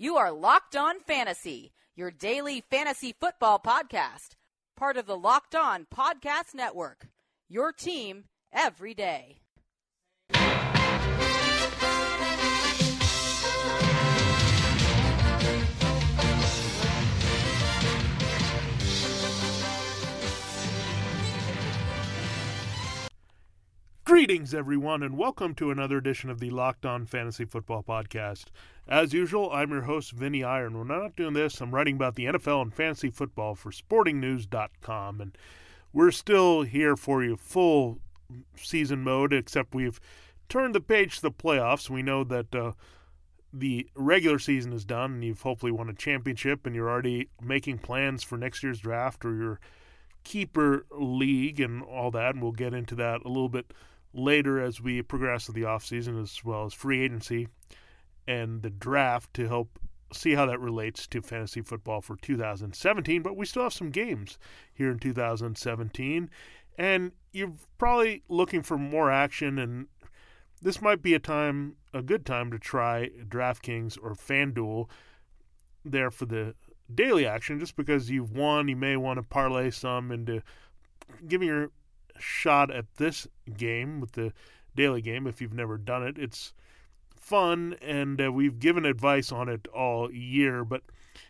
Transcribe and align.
You 0.00 0.16
are 0.16 0.30
Locked 0.30 0.76
On 0.76 1.00
Fantasy, 1.00 1.72
your 1.96 2.12
daily 2.12 2.62
fantasy 2.70 3.12
football 3.18 3.58
podcast. 3.58 4.36
Part 4.76 4.96
of 4.96 5.06
the 5.06 5.16
Locked 5.16 5.56
On 5.56 5.88
Podcast 5.92 6.54
Network. 6.54 7.08
Your 7.48 7.72
team 7.72 8.26
every 8.52 8.94
day. 8.94 9.40
Greetings, 24.04 24.54
everyone, 24.54 25.02
and 25.02 25.18
welcome 25.18 25.54
to 25.54 25.70
another 25.70 25.98
edition 25.98 26.30
of 26.30 26.40
the 26.40 26.48
Locked 26.50 26.86
On 26.86 27.04
Fantasy 27.04 27.44
Football 27.44 27.82
Podcast. 27.82 28.46
As 28.88 29.12
usual, 29.12 29.50
I'm 29.52 29.70
your 29.70 29.82
host, 29.82 30.12
Vinny 30.12 30.42
Iyer. 30.42 30.70
When 30.70 30.90
I'm 30.90 31.02
not 31.02 31.14
doing 31.14 31.34
this, 31.34 31.60
I'm 31.60 31.74
writing 31.74 31.96
about 31.96 32.14
the 32.14 32.24
NFL 32.24 32.62
and 32.62 32.72
fantasy 32.72 33.10
football 33.10 33.54
for 33.54 33.70
SportingNews.com, 33.70 35.20
and 35.20 35.36
we're 35.92 36.10
still 36.10 36.62
here 36.62 36.96
for 36.96 37.22
you 37.22 37.36
full 37.36 37.98
season 38.56 39.04
mode, 39.04 39.34
except 39.34 39.74
we've 39.74 40.00
turned 40.48 40.74
the 40.74 40.80
page 40.80 41.16
to 41.16 41.22
the 41.22 41.30
playoffs. 41.30 41.90
We 41.90 42.00
know 42.00 42.24
that 42.24 42.54
uh, 42.54 42.72
the 43.52 43.90
regular 43.94 44.38
season 44.38 44.72
is 44.72 44.86
done, 44.86 45.14
and 45.14 45.24
you've 45.24 45.42
hopefully 45.42 45.72
won 45.72 45.90
a 45.90 45.94
championship, 45.94 46.64
and 46.64 46.74
you're 46.74 46.88
already 46.88 47.28
making 47.42 47.80
plans 47.80 48.24
for 48.24 48.38
next 48.38 48.62
year's 48.62 48.80
draft 48.80 49.22
or 49.22 49.36
your 49.36 49.60
keeper 50.24 50.86
league 50.90 51.60
and 51.60 51.82
all 51.82 52.10
that, 52.12 52.36
and 52.36 52.42
we'll 52.42 52.52
get 52.52 52.72
into 52.72 52.94
that 52.94 53.20
a 53.26 53.28
little 53.28 53.50
bit 53.50 53.74
later 54.14 54.58
as 54.58 54.80
we 54.80 55.02
progress 55.02 55.44
to 55.44 55.52
the 55.52 55.62
offseason 55.62 56.18
as 56.22 56.42
well 56.42 56.64
as 56.64 56.72
free 56.72 57.02
agency 57.02 57.48
and 58.28 58.62
the 58.62 58.70
draft 58.70 59.32
to 59.32 59.48
help 59.48 59.78
see 60.12 60.34
how 60.34 60.46
that 60.46 60.60
relates 60.60 61.06
to 61.06 61.22
fantasy 61.22 61.62
football 61.62 62.02
for 62.02 62.14
2017. 62.16 63.22
But 63.22 63.36
we 63.36 63.46
still 63.46 63.62
have 63.64 63.72
some 63.72 63.90
games 63.90 64.38
here 64.72 64.90
in 64.90 64.98
2017, 64.98 66.30
and 66.76 67.12
you're 67.32 67.54
probably 67.78 68.22
looking 68.28 68.62
for 68.62 68.76
more 68.76 69.10
action. 69.10 69.58
And 69.58 69.86
this 70.60 70.82
might 70.82 71.02
be 71.02 71.14
a 71.14 71.18
time, 71.18 71.76
a 71.94 72.02
good 72.02 72.26
time 72.26 72.50
to 72.50 72.58
try 72.58 73.10
DraftKings 73.26 73.98
or 74.00 74.14
FanDuel 74.14 74.88
there 75.84 76.10
for 76.10 76.26
the 76.26 76.54
daily 76.94 77.26
action, 77.26 77.58
just 77.58 77.76
because 77.76 78.10
you've 78.10 78.36
won. 78.36 78.68
You 78.68 78.76
may 78.76 78.96
want 78.96 79.16
to 79.18 79.22
parlay 79.22 79.70
some 79.70 80.12
into 80.12 80.42
giving 81.26 81.48
your 81.48 81.70
shot 82.18 82.70
at 82.70 82.84
this 82.96 83.26
game 83.56 84.00
with 84.00 84.12
the 84.12 84.34
daily 84.76 85.00
game 85.00 85.26
if 85.26 85.40
you've 85.40 85.54
never 85.54 85.78
done 85.78 86.06
it. 86.06 86.18
It's 86.18 86.52
fun, 87.18 87.76
and 87.80 88.20
uh, 88.20 88.32
we've 88.32 88.58
given 88.58 88.84
advice 88.84 89.32
on 89.32 89.48
it 89.48 89.66
all 89.68 90.12
year. 90.12 90.64
But 90.64 90.82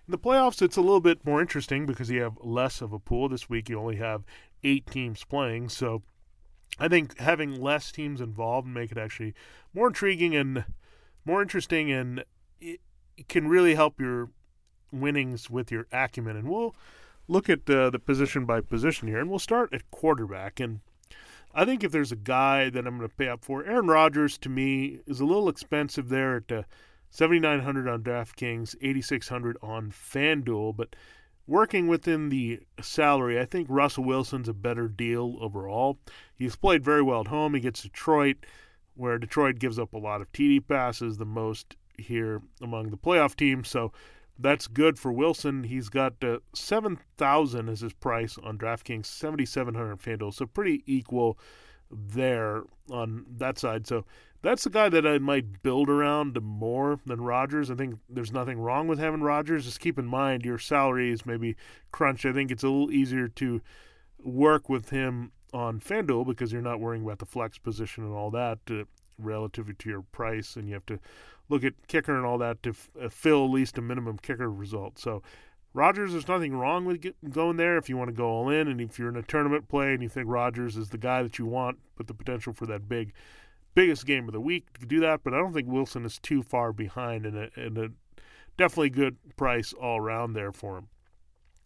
in 0.06 0.12
the 0.12 0.18
playoffs, 0.18 0.62
it's 0.62 0.76
a 0.76 0.82
little 0.82 1.00
bit 1.00 1.24
more 1.24 1.40
interesting 1.40 1.86
because 1.86 2.10
you 2.10 2.22
have 2.22 2.38
less 2.40 2.80
of 2.80 2.92
a 2.92 2.98
pool. 2.98 3.28
This 3.28 3.48
week, 3.48 3.68
you 3.68 3.78
only 3.78 3.96
have 3.96 4.24
eight 4.62 4.86
teams 4.86 5.24
playing. 5.24 5.68
So 5.68 6.02
I 6.78 6.88
think 6.88 7.18
having 7.18 7.60
less 7.60 7.90
teams 7.92 8.20
involved 8.20 8.66
make 8.66 8.92
it 8.92 8.98
actually 8.98 9.34
more 9.74 9.88
intriguing 9.88 10.34
and 10.34 10.64
more 11.24 11.42
interesting, 11.42 11.90
and 11.90 12.24
it 12.60 12.80
can 13.28 13.48
really 13.48 13.74
help 13.74 14.00
your 14.00 14.30
winnings 14.92 15.50
with 15.50 15.70
your 15.70 15.86
acumen. 15.92 16.36
And 16.36 16.48
we'll 16.48 16.74
look 17.26 17.48
at 17.48 17.68
uh, 17.68 17.90
the 17.90 17.98
position 17.98 18.44
by 18.46 18.60
position 18.60 19.08
here, 19.08 19.18
and 19.18 19.28
we'll 19.28 19.38
start 19.38 19.72
at 19.72 19.90
quarterback. 19.90 20.60
And 20.60 20.80
I 21.58 21.64
think 21.64 21.82
if 21.82 21.90
there's 21.90 22.12
a 22.12 22.16
guy 22.16 22.70
that 22.70 22.86
I'm 22.86 22.98
going 22.98 23.08
to 23.10 23.16
pay 23.16 23.26
up 23.26 23.44
for, 23.44 23.64
Aaron 23.64 23.88
Rodgers 23.88 24.38
to 24.38 24.48
me 24.48 25.00
is 25.08 25.18
a 25.18 25.24
little 25.24 25.48
expensive 25.48 26.08
there 26.08 26.36
at 26.36 26.52
uh, 26.52 26.62
7,900 27.10 27.88
on 27.88 28.04
DraftKings, 28.04 28.76
8,600 28.80 29.56
on 29.60 29.90
FanDuel, 29.90 30.76
but 30.76 30.94
working 31.48 31.88
within 31.88 32.28
the 32.28 32.60
salary, 32.80 33.40
I 33.40 33.44
think 33.44 33.66
Russell 33.68 34.04
Wilson's 34.04 34.48
a 34.48 34.54
better 34.54 34.86
deal 34.86 35.36
overall. 35.40 35.98
He's 36.36 36.54
played 36.54 36.84
very 36.84 37.02
well 37.02 37.22
at 37.22 37.26
home. 37.26 37.54
He 37.54 37.60
gets 37.60 37.82
Detroit, 37.82 38.36
where 38.94 39.18
Detroit 39.18 39.58
gives 39.58 39.80
up 39.80 39.94
a 39.94 39.98
lot 39.98 40.20
of 40.20 40.30
TD 40.30 40.68
passes, 40.68 41.16
the 41.16 41.24
most 41.24 41.74
here 41.96 42.40
among 42.62 42.90
the 42.90 42.96
playoff 42.96 43.34
teams. 43.34 43.68
So 43.68 43.90
that's 44.38 44.66
good 44.68 44.98
for 44.98 45.12
Wilson. 45.12 45.64
He's 45.64 45.88
got 45.88 46.22
uh, 46.22 46.38
seven 46.54 46.98
thousand 47.16 47.68
as 47.68 47.80
his 47.80 47.92
price 47.92 48.38
on 48.42 48.58
DraftKings, 48.58 49.06
seventy 49.06 49.44
seven 49.46 49.74
hundred 49.74 50.00
FanDuel, 50.00 50.34
so 50.34 50.46
pretty 50.46 50.82
equal 50.86 51.38
there 51.90 52.62
on 52.90 53.24
that 53.38 53.58
side. 53.58 53.86
So 53.86 54.04
that's 54.42 54.64
the 54.64 54.70
guy 54.70 54.88
that 54.88 55.06
I 55.06 55.18
might 55.18 55.62
build 55.62 55.88
around 55.88 56.40
more 56.40 57.00
than 57.06 57.20
Rodgers. 57.20 57.70
I 57.70 57.74
think 57.74 57.98
there's 58.08 58.32
nothing 58.32 58.60
wrong 58.60 58.86
with 58.86 58.98
having 58.98 59.22
Rodgers. 59.22 59.64
Just 59.64 59.80
keep 59.80 59.98
in 59.98 60.06
mind 60.06 60.44
your 60.44 60.58
salary 60.58 61.10
is 61.10 61.26
maybe 61.26 61.56
crunched. 61.90 62.24
I 62.24 62.32
think 62.32 62.50
it's 62.50 62.62
a 62.62 62.68
little 62.68 62.92
easier 62.92 63.26
to 63.28 63.60
work 64.22 64.68
with 64.68 64.90
him 64.90 65.32
on 65.52 65.80
FanDuel 65.80 66.26
because 66.26 66.52
you're 66.52 66.62
not 66.62 66.78
worrying 66.78 67.02
about 67.02 67.18
the 67.18 67.26
flex 67.26 67.58
position 67.58 68.04
and 68.04 68.14
all 68.14 68.30
that 68.30 68.58
uh, 68.70 68.84
relative 69.18 69.76
to 69.76 69.88
your 69.88 70.02
price, 70.02 70.56
and 70.56 70.68
you 70.68 70.74
have 70.74 70.86
to 70.86 70.98
look 71.48 71.64
at 71.64 71.74
kicker 71.86 72.16
and 72.16 72.26
all 72.26 72.38
that 72.38 72.62
to 72.62 72.70
f- 72.70 72.90
uh, 73.00 73.08
fill 73.08 73.44
at 73.44 73.50
least 73.50 73.78
a 73.78 73.82
minimum 73.82 74.18
kicker 74.18 74.50
result. 74.50 74.98
So 74.98 75.22
Rodgers, 75.74 76.12
there's 76.12 76.28
nothing 76.28 76.56
wrong 76.56 76.84
with 76.84 77.00
get, 77.00 77.30
going 77.30 77.56
there 77.56 77.76
if 77.76 77.88
you 77.88 77.96
want 77.96 78.08
to 78.08 78.16
go 78.16 78.26
all 78.26 78.48
in, 78.48 78.68
and 78.68 78.80
if 78.80 78.98
you're 78.98 79.08
in 79.08 79.16
a 79.16 79.22
tournament 79.22 79.68
play 79.68 79.92
and 79.92 80.02
you 80.02 80.08
think 80.08 80.26
Rodgers 80.28 80.76
is 80.76 80.88
the 80.88 80.98
guy 80.98 81.22
that 81.22 81.38
you 81.38 81.46
want 81.46 81.78
with 81.96 82.06
the 82.06 82.14
potential 82.14 82.52
for 82.52 82.66
that 82.66 82.88
big, 82.88 83.12
biggest 83.74 84.06
game 84.06 84.26
of 84.26 84.32
the 84.32 84.40
week 84.40 84.78
to 84.78 84.86
do 84.86 85.00
that. 85.00 85.22
But 85.22 85.34
I 85.34 85.38
don't 85.38 85.52
think 85.52 85.68
Wilson 85.68 86.04
is 86.04 86.18
too 86.18 86.42
far 86.42 86.72
behind, 86.72 87.26
and 87.26 87.36
a, 87.36 87.50
and 87.54 87.78
a 87.78 87.90
definitely 88.56 88.90
good 88.90 89.16
price 89.36 89.72
all 89.72 89.98
around 89.98 90.32
there 90.32 90.52
for 90.52 90.78
him. 90.78 90.88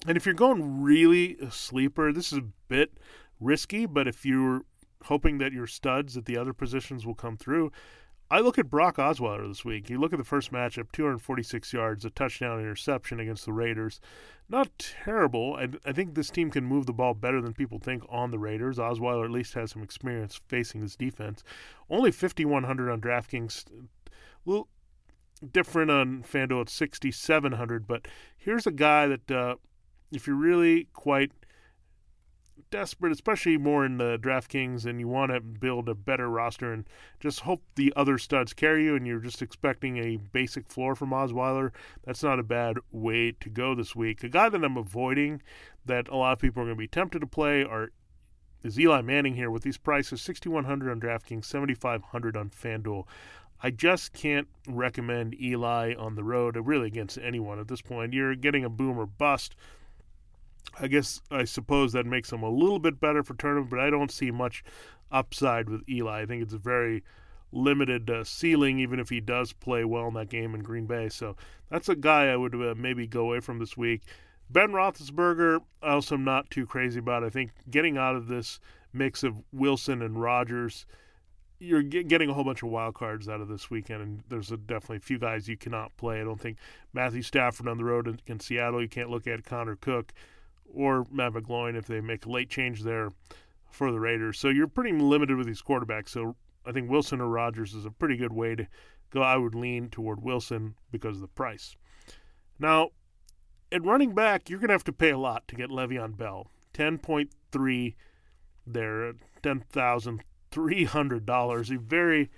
And 0.06 0.16
if 0.16 0.26
you're 0.26 0.34
going 0.34 0.82
really 0.82 1.36
sleeper, 1.50 2.12
this 2.12 2.32
is 2.32 2.38
a 2.38 2.48
bit 2.68 2.92
risky, 3.40 3.86
but 3.86 4.08
if 4.08 4.26
you're 4.26 4.62
hoping 5.04 5.38
that 5.38 5.52
your 5.52 5.66
studs 5.66 6.16
at 6.16 6.24
the 6.24 6.36
other 6.36 6.52
positions 6.52 7.06
will 7.06 7.14
come 7.14 7.36
through, 7.36 7.72
I 8.30 8.40
look 8.40 8.58
at 8.58 8.70
Brock 8.70 8.96
Osweiler 8.96 9.46
this 9.46 9.62
week. 9.62 9.90
You 9.90 9.98
look 9.98 10.14
at 10.14 10.18
the 10.18 10.24
first 10.24 10.52
matchup 10.52 10.90
246 10.92 11.70
yards, 11.74 12.04
a 12.06 12.10
touchdown 12.10 12.60
interception 12.60 13.20
against 13.20 13.44
the 13.44 13.52
Raiders. 13.52 14.00
Not 14.48 14.70
terrible. 14.78 15.54
I, 15.56 15.68
I 15.84 15.92
think 15.92 16.14
this 16.14 16.30
team 16.30 16.50
can 16.50 16.64
move 16.64 16.86
the 16.86 16.94
ball 16.94 17.12
better 17.12 17.42
than 17.42 17.52
people 17.52 17.78
think 17.78 18.04
on 18.08 18.30
the 18.30 18.38
Raiders. 18.38 18.78
Osweiler 18.78 19.26
at 19.26 19.30
least 19.30 19.52
has 19.52 19.72
some 19.72 19.82
experience 19.82 20.40
facing 20.48 20.80
this 20.80 20.96
defense. 20.96 21.44
Only 21.90 22.10
5,100 22.10 22.90
on 22.90 23.02
DraftKings. 23.02 23.64
Little 24.46 24.68
different 25.52 25.90
on 25.90 26.22
FanDuel 26.22 26.62
at 26.62 26.68
6,700, 26.70 27.86
but 27.86 28.08
here's 28.38 28.66
a 28.66 28.72
guy 28.72 29.08
that 29.08 29.30
uh, 29.30 29.56
if 30.10 30.26
you're 30.26 30.36
really 30.36 30.88
quite 30.94 31.32
desperate, 32.70 33.12
especially 33.12 33.56
more 33.58 33.84
in 33.84 33.98
the 33.98 34.18
DraftKings, 34.18 34.84
and 34.86 34.98
you 34.98 35.06
want 35.06 35.32
to 35.32 35.40
build 35.40 35.88
a 35.88 35.94
better 35.94 36.28
roster 36.28 36.72
and 36.72 36.88
just 37.20 37.40
hope 37.40 37.62
the 37.74 37.92
other 37.94 38.18
studs 38.18 38.52
carry 38.52 38.84
you, 38.84 38.96
and 38.96 39.06
you're 39.06 39.20
just 39.20 39.42
expecting 39.42 39.98
a 39.98 40.16
basic 40.16 40.68
floor 40.68 40.94
from 40.94 41.10
Osweiler, 41.10 41.70
that's 42.04 42.22
not 42.22 42.38
a 42.38 42.44
bad 42.44 42.78
way 42.90 43.32
to 43.40 43.48
go 43.48 43.74
this 43.74 43.94
week. 43.94 44.24
A 44.24 44.28
guy 44.28 44.48
that 44.48 44.64
I'm 44.64 44.76
avoiding 44.76 45.42
that 45.84 46.08
a 46.08 46.16
lot 46.16 46.32
of 46.32 46.38
people 46.38 46.62
are 46.62 46.66
going 46.66 46.76
to 46.76 46.80
be 46.80 46.88
tempted 46.88 47.20
to 47.20 47.26
play 47.26 47.62
are 47.64 47.90
is 48.62 48.78
Eli 48.78 49.02
Manning 49.02 49.34
here 49.34 49.50
with 49.50 49.64
these 49.64 49.76
prices 49.76 50.22
6100 50.22 50.90
on 50.90 51.00
DraftKings, 51.00 51.44
7500 51.44 52.36
on 52.36 52.50
FanDuel. 52.50 53.04
I 53.60 53.70
just 53.70 54.12
can't 54.12 54.48
recommend 54.68 55.40
Eli 55.40 55.94
on 55.94 56.14
the 56.14 56.24
road, 56.24 56.56
really 56.56 56.86
against 56.88 57.18
anyone 57.18 57.58
at 57.58 57.68
this 57.68 57.82
point. 57.82 58.12
You're 58.12 58.34
getting 58.34 58.64
a 58.64 58.70
boom 58.70 58.98
or 58.98 59.06
bust 59.06 59.54
I 60.80 60.88
guess 60.88 61.20
I 61.30 61.44
suppose 61.44 61.92
that 61.92 62.06
makes 62.06 62.32
him 62.32 62.42
a 62.42 62.50
little 62.50 62.78
bit 62.78 63.00
better 63.00 63.22
for 63.22 63.34
tournament, 63.34 63.70
but 63.70 63.80
I 63.80 63.90
don't 63.90 64.10
see 64.10 64.30
much 64.30 64.64
upside 65.10 65.68
with 65.68 65.82
Eli. 65.88 66.22
I 66.22 66.26
think 66.26 66.42
it's 66.42 66.54
a 66.54 66.58
very 66.58 67.02
limited 67.52 68.08
uh, 68.08 68.24
ceiling, 68.24 68.80
even 68.80 68.98
if 68.98 69.10
he 69.10 69.20
does 69.20 69.52
play 69.52 69.84
well 69.84 70.08
in 70.08 70.14
that 70.14 70.30
game 70.30 70.54
in 70.54 70.62
Green 70.62 70.86
Bay. 70.86 71.08
So 71.08 71.36
that's 71.70 71.88
a 71.88 71.94
guy 71.94 72.28
I 72.28 72.36
would 72.36 72.54
uh, 72.54 72.74
maybe 72.76 73.06
go 73.06 73.22
away 73.22 73.40
from 73.40 73.58
this 73.58 73.76
week. 73.76 74.02
Ben 74.48 74.70
Roethlisberger, 74.70 75.60
I 75.82 75.90
also 75.90 76.14
am 76.14 76.24
not 76.24 76.50
too 76.50 76.66
crazy 76.66 76.98
about. 76.98 77.24
I 77.24 77.30
think 77.30 77.52
getting 77.70 77.96
out 77.96 78.16
of 78.16 78.26
this 78.26 78.58
mix 78.92 79.22
of 79.22 79.42
Wilson 79.52 80.02
and 80.02 80.20
Rodgers, 80.20 80.86
you're 81.58 81.82
getting 81.82 82.28
a 82.28 82.34
whole 82.34 82.44
bunch 82.44 82.62
of 82.62 82.70
wild 82.70 82.94
cards 82.94 83.28
out 83.28 83.40
of 83.40 83.48
this 83.48 83.70
weekend, 83.70 84.02
and 84.02 84.22
there's 84.28 84.50
a, 84.50 84.56
definitely 84.56 84.96
a 84.96 85.00
few 85.00 85.18
guys 85.18 85.48
you 85.48 85.56
cannot 85.56 85.96
play. 85.96 86.20
I 86.20 86.24
don't 86.24 86.40
think 86.40 86.58
Matthew 86.92 87.22
Stafford 87.22 87.68
on 87.68 87.78
the 87.78 87.84
road 87.84 88.08
in, 88.08 88.20
in 88.26 88.40
Seattle. 88.40 88.82
You 88.82 88.88
can't 88.88 89.10
look 89.10 89.26
at 89.26 89.44
Connor 89.44 89.76
Cook 89.76 90.12
or 90.72 91.06
Matt 91.10 91.32
McGloin 91.32 91.76
if 91.76 91.86
they 91.86 92.00
make 92.00 92.26
a 92.26 92.30
late 92.30 92.50
change 92.50 92.82
there 92.82 93.10
for 93.70 93.90
the 93.90 94.00
Raiders. 94.00 94.38
So 94.38 94.48
you're 94.48 94.68
pretty 94.68 94.92
limited 94.92 95.36
with 95.36 95.46
these 95.46 95.62
quarterbacks. 95.62 96.08
So 96.08 96.36
I 96.66 96.72
think 96.72 96.90
Wilson 96.90 97.20
or 97.20 97.28
Rodgers 97.28 97.74
is 97.74 97.84
a 97.84 97.90
pretty 97.90 98.16
good 98.16 98.32
way 98.32 98.54
to 98.54 98.66
go. 99.10 99.22
I 99.22 99.36
would 99.36 99.54
lean 99.54 99.88
toward 99.88 100.22
Wilson 100.22 100.74
because 100.90 101.16
of 101.16 101.22
the 101.22 101.28
price. 101.28 101.76
Now, 102.58 102.90
at 103.70 103.84
running 103.84 104.14
back, 104.14 104.50
you're 104.50 104.58
going 104.58 104.68
to 104.68 104.74
have 104.74 104.84
to 104.84 104.92
pay 104.92 105.10
a 105.10 105.18
lot 105.18 105.48
to 105.48 105.56
get 105.56 105.70
Le'Veon 105.70 106.16
Bell. 106.16 106.48
10.3 106.74 107.94
there, 108.66 109.12
10,000 109.42 110.22
three 110.52 110.84
hundred 110.84 111.26
dollars. 111.26 111.70
You 111.70 111.80
very 111.80 112.30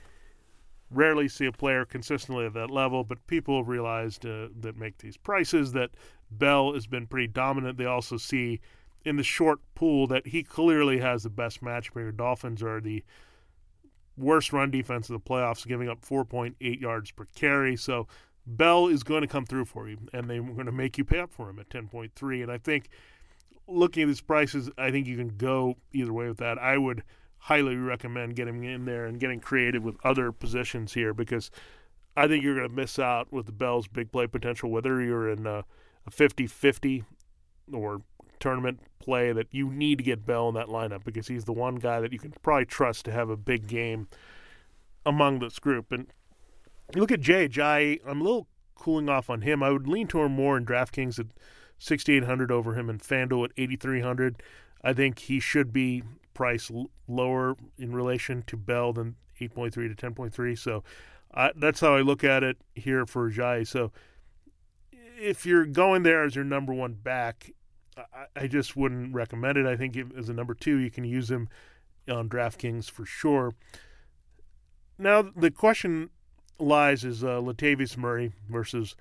rarely 0.91 1.29
see 1.29 1.47
a 1.47 1.53
player 1.53 1.85
consistently 1.85 2.47
at 2.47 2.55
that 2.55 2.71
level, 2.71 3.05
but 3.05 3.27
people 3.27 3.59
have 3.59 3.69
realized 3.69 4.25
uh, 4.25 4.49
that 4.61 4.77
make 4.79 4.99
these 4.99 5.17
prices 5.17 5.73
that 5.73 5.91
Bell 6.31 6.75
has 6.75 6.87
been 6.87 7.07
pretty 7.07 7.29
dominant. 7.29 7.79
They 7.79 7.87
also 7.87 8.17
see 8.17 8.61
in 9.05 9.17
the 9.17 9.23
short 9.23 9.61
pool 9.75 10.07
that 10.09 10.29
he 10.29 10.43
clearly 10.43 10.99
has 10.99 11.23
the 11.23 11.31
best 11.31 11.63
matchup 11.63 11.95
here. 11.95 12.13
Dolphins 12.13 12.63
are 12.63 12.81
the 12.81 13.05
worst 14.17 14.53
run 14.53 14.71
defense 14.71 15.09
of 15.11 15.15
the 15.15 15.31
playoffs, 15.31 15.67
giving 15.67 15.89
up 15.89 16.05
4.8 16.05 16.81
yards 16.81 17.11
per 17.11 17.27
carry. 17.35 17.77
So 17.77 18.07
Bell 18.47 18.89
is 18.89 19.03
going 19.03 19.23
to 19.23 19.29
come 19.29 19.45
through 19.45 19.67
for 19.67 19.89
you, 19.89 19.99
and 20.13 20.29
they're 20.29 20.43
going 20.43 20.67
to 20.67 20.73
make 20.73 20.99
you 20.99 21.05
pay 21.05 21.19
up 21.19 21.33
for 21.33 21.51
him 21.51 21.59
at 21.59 21.69
10.3. 21.69 22.43
And 22.43 22.51
I 22.51 22.59
think 22.59 22.89
looking 23.67 24.05
at 24.05 24.07
these 24.07 24.21
prices, 24.21 24.71
I 24.79 24.91
think 24.91 25.07
you 25.07 25.17
can 25.17 25.37
go 25.37 25.77
either 25.93 26.13
way 26.13 26.29
with 26.29 26.39
that. 26.39 26.59
I 26.59 26.79
would– 26.79 27.03
highly 27.45 27.77
recommend 27.77 28.35
getting 28.35 28.65
in 28.65 28.87
there 28.87 29.05
and 29.05 29.21
getting 29.21 29.39
creative 29.39 29.85
with 29.85 29.97
other 30.03 30.33
positions 30.33 30.95
here 30.95 31.13
because 31.13 31.51
I 32.17 32.27
think 32.27 32.43
you're 32.43 32.55
going 32.55 32.69
to 32.71 32.75
miss 32.75 32.99
out 32.99 33.31
with 33.31 33.45
the 33.45 33.53
Bell's 33.53 33.87
big 33.87 34.11
play 34.11 34.27
potential, 34.27 34.71
whether 34.71 35.03
you're 35.03 35.29
in 35.29 35.47
uh, 35.47 35.63
a, 36.07 36.11
50 36.11 36.47
50 36.47 37.05
or 37.73 38.03
tournament 38.41 38.81
play, 38.99 39.33
that 39.33 39.49
you 39.51 39.71
need 39.71 39.99
to 39.99 40.05
get 40.05 40.27
Bell 40.27 40.49
in 40.49 40.55
that 40.55 40.67
lineup 40.67 41.05
because 41.05 41.29
he's 41.29 41.45
the 41.45 41.53
one 41.53 41.77
guy 41.77 42.01
that 42.01 42.13
you 42.13 42.19
can 42.19 42.33
probably 42.43 42.67
trust 42.67 43.05
to 43.07 43.13
have 43.13 43.31
a 43.31 43.37
big 43.37 43.67
game 43.67 44.09
among 45.07 45.39
this 45.39 45.59
group. 45.59 45.93
And 45.93 46.07
you 46.95 47.01
look 47.01 47.13
at 47.13 47.21
Jay 47.21 47.49
Ajayi, 47.49 48.01
I'm 48.07 48.21
a 48.21 48.25
little 48.25 48.49
cooling 48.75 49.09
off 49.09 49.31
on 49.31 49.43
him. 49.43 49.63
I 49.63 49.71
would 49.71 49.87
lean 49.87 50.07
toward 50.07 50.33
more 50.33 50.57
in 50.57 50.67
DraftKings 50.67 51.19
at 51.19 51.27
6,800 51.79 52.51
over 52.51 52.75
him 52.75 52.89
and 52.89 53.01
FanDuel 53.01 53.47
at 53.47 53.53
8,300. 53.57 54.43
I 54.83 54.93
think 54.93 55.19
he 55.21 55.41
should 55.41 55.73
be 55.73 56.03
price 56.35 56.71
l- 56.71 56.91
lower 57.09 57.57
in 57.79 57.93
relation 57.95 58.43
to 58.47 58.57
Bell 58.57 58.93
than 58.93 59.17
8.3 59.41 59.73
to 59.73 60.11
10.3. 60.11 60.59
So 60.59 60.85
uh, 61.33 61.51
that's 61.57 61.81
how 61.81 61.95
I 61.97 62.01
look 62.01 62.25
at 62.25 62.43
it 62.43 62.59
here 62.75 63.07
for 63.07 63.31
Ajayi. 63.31 63.67
So 63.67 63.93
if 65.19 65.47
you're 65.47 65.67
going 65.67 66.03
there 66.03 66.25
as 66.25 66.35
your 66.35 66.45
number 66.45 66.73
one 66.73 66.95
back, 66.95 67.53
I, 67.97 68.27
I 68.37 68.47
just 68.47 68.77
wouldn't 68.77 69.15
recommend 69.15 69.59
it. 69.59 69.67
I 69.67 69.77
think 69.77 69.97
as 70.17 70.29
a 70.29 70.35
number 70.35 70.55
two, 70.55 70.77
you 70.77 70.91
can 70.91 71.05
use 71.05 71.31
him 71.31 71.49
on 72.09 72.29
DraftKings 72.29 72.91
for 72.91 73.07
sure. 73.07 73.55
Now 74.99 75.23
the 75.23 75.51
question 75.51 76.11
lies 76.59 77.05
is 77.05 77.25
uh, 77.25 77.41
Latavius 77.41 77.97
Murray 77.97 78.33
versus 78.49 78.95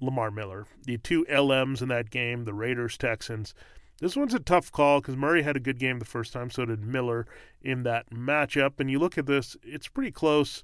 Lamar 0.00 0.30
Miller, 0.30 0.66
the 0.84 0.98
two 0.98 1.24
LMs 1.28 1.82
in 1.82 1.88
that 1.88 2.10
game, 2.10 2.44
the 2.44 2.54
Raiders 2.54 2.96
Texans. 2.96 3.54
This 4.00 4.16
one's 4.16 4.34
a 4.34 4.38
tough 4.38 4.70
call 4.70 5.00
because 5.00 5.16
Murray 5.16 5.42
had 5.42 5.56
a 5.56 5.60
good 5.60 5.80
game 5.80 5.98
the 5.98 6.04
first 6.04 6.32
time, 6.32 6.50
so 6.50 6.64
did 6.64 6.84
Miller 6.84 7.26
in 7.60 7.82
that 7.82 8.10
matchup. 8.10 8.78
And 8.78 8.88
you 8.88 9.00
look 9.00 9.18
at 9.18 9.26
this, 9.26 9.56
it's 9.64 9.88
pretty 9.88 10.12
close, 10.12 10.62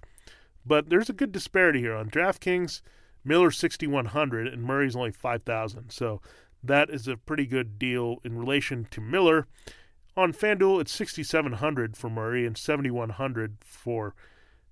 but 0.65 0.89
there's 0.89 1.11
a 1.11 1.15
good 1.15 1.33
disparity 1.33 1.81
here. 1.81 1.97
On 1.97 2.09
DraftKings, 2.09 2.81
Miller's 3.25 3.57
6,100 3.59 4.47
and 4.47 4.63
Murray's 4.63 4.97
only 4.97 5.11
5,000. 5.11 5.91
So 5.91 6.21
that 6.63 6.91
is 6.91 7.09
a 7.09 7.17
pretty 7.17 7.47
good 7.47 7.79
deal 7.79 8.19
in 8.25 8.39
relation 8.39 8.87
to 8.91 9.01
Miller. 9.01 9.47
On 10.17 10.33
FanDuel, 10.33 10.81
it's 10.81 10.93
6,700 10.93 11.97
for 11.97 12.09
Murray 12.09 12.47
and 12.47 12.57
7,100 12.57 13.57
for 13.61 14.15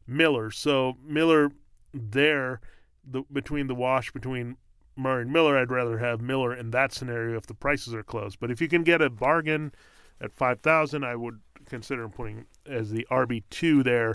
Miller. 0.07 0.51
So 0.51 0.97
Miller 1.05 1.51
there, 1.93 2.61
the, 3.05 3.23
between 3.33 3.67
the 3.67 3.75
wash 3.75 4.11
between 4.13 4.57
Murray 4.97 5.23
and 5.23 5.33
Miller, 5.33 5.57
I'd 5.57 5.71
rather 5.71 5.99
have 5.99 6.21
Miller 6.21 6.55
in 6.55 6.71
that 6.71 6.93
scenario 6.93 7.37
if 7.37 7.47
the 7.47 7.55
prices 7.55 7.95
are 7.95 8.03
close. 8.03 8.37
But 8.37 8.51
if 8.51 8.61
you 8.61 8.69
can 8.69 8.83
get 8.83 9.01
a 9.01 9.11
bargain 9.11 9.73
at 10.21 10.33
five 10.33 10.61
thousand, 10.61 11.05
I 11.05 11.17
would 11.17 11.41
consider 11.67 12.09
putting 12.09 12.47
as 12.67 12.91
the 12.91 13.07
RB 13.11 13.43
two 13.51 13.83
there, 13.83 14.15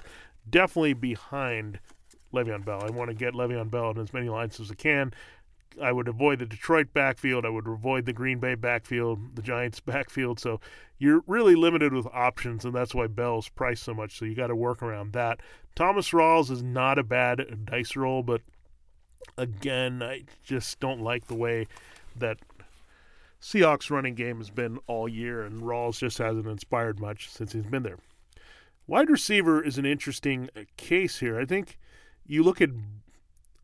definitely 0.50 0.94
behind 0.94 1.80
Le'Veon 2.34 2.66
Bell. 2.66 2.84
I 2.84 2.90
want 2.90 3.10
to 3.10 3.16
get 3.16 3.34
Le'Veon 3.34 3.70
Bell 3.70 3.92
in 3.92 3.98
as 3.98 4.14
many 4.14 4.30
lines 4.30 4.60
as 4.60 4.72
I 4.72 4.76
can. 4.76 5.14
I 5.82 5.92
would 5.92 6.08
avoid 6.08 6.40
the 6.40 6.46
Detroit 6.46 6.94
backfield. 6.94 7.46
I 7.46 7.50
would 7.50 7.68
avoid 7.68 8.06
the 8.06 8.14
Green 8.14 8.40
Bay 8.40 8.56
backfield, 8.56 9.36
the 9.36 9.42
Giants 9.42 9.80
backfield. 9.86 10.40
So 10.40 10.60
you're 10.98 11.24
really 11.28 11.56
limited 11.56 11.94
with 11.94 12.08
options, 12.08 12.66
and 12.66 12.74
that's 12.74 12.96
why 12.96 13.08
Bell's 13.08 13.50
priced 13.50 13.84
so 13.84 13.94
much. 13.94 14.18
So 14.18 14.26
you 14.26 14.36
got 14.36 14.48
to 14.48 14.56
work 14.56 14.82
around 14.82 15.14
that. 15.14 15.40
Thomas 15.76 16.10
Rawls 16.10 16.50
is 16.50 16.64
not 16.64 16.98
a 16.98 17.04
bad 17.04 17.66
dice 17.66 17.96
roll, 17.96 18.24
but 18.24 18.42
again, 19.38 20.02
I 20.02 20.24
just 20.44 20.80
don't 20.80 21.02
like 21.02 21.28
the 21.28 21.36
way 21.36 21.68
that 22.16 22.40
Seahawks 23.42 23.92
running 23.92 24.16
game 24.16 24.38
has 24.38 24.50
been 24.50 24.80
all 24.88 25.08
year, 25.08 25.44
and 25.44 25.62
Rawls 25.62 26.00
just 26.00 26.18
hasn't 26.18 26.48
inspired 26.48 27.00
much 27.00 27.30
since 27.30 27.54
he's 27.54 27.66
been 27.66 27.84
there. 27.84 28.00
Wide 28.88 29.10
receiver 29.10 29.64
is 29.64 29.78
an 29.78 29.86
interesting 29.86 30.50
uh, 30.56 30.62
case 30.78 31.20
here. 31.20 31.40
I 31.40 31.46
think 31.46 31.78
you 32.28 32.44
look 32.44 32.62
at 32.62 32.70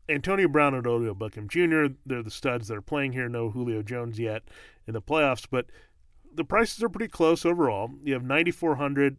Antonio 0.08 0.48
Brown 0.48 0.74
and 0.74 0.86
Odell 0.86 1.14
Beckham 1.14 1.48
Jr., 1.48 1.94
they're 2.04 2.22
the 2.22 2.30
studs 2.30 2.68
that 2.68 2.76
are 2.76 2.82
playing 2.82 3.12
here. 3.12 3.28
No 3.28 3.50
Julio 3.50 3.82
Jones 3.82 4.18
yet 4.18 4.42
in 4.86 4.94
the 4.94 5.02
playoffs, 5.02 5.46
but 5.50 5.66
the 6.34 6.44
prices 6.44 6.82
are 6.82 6.88
pretty 6.88 7.08
close 7.08 7.44
overall. 7.46 7.90
You 8.02 8.14
have 8.14 8.24
9,400 8.24 9.16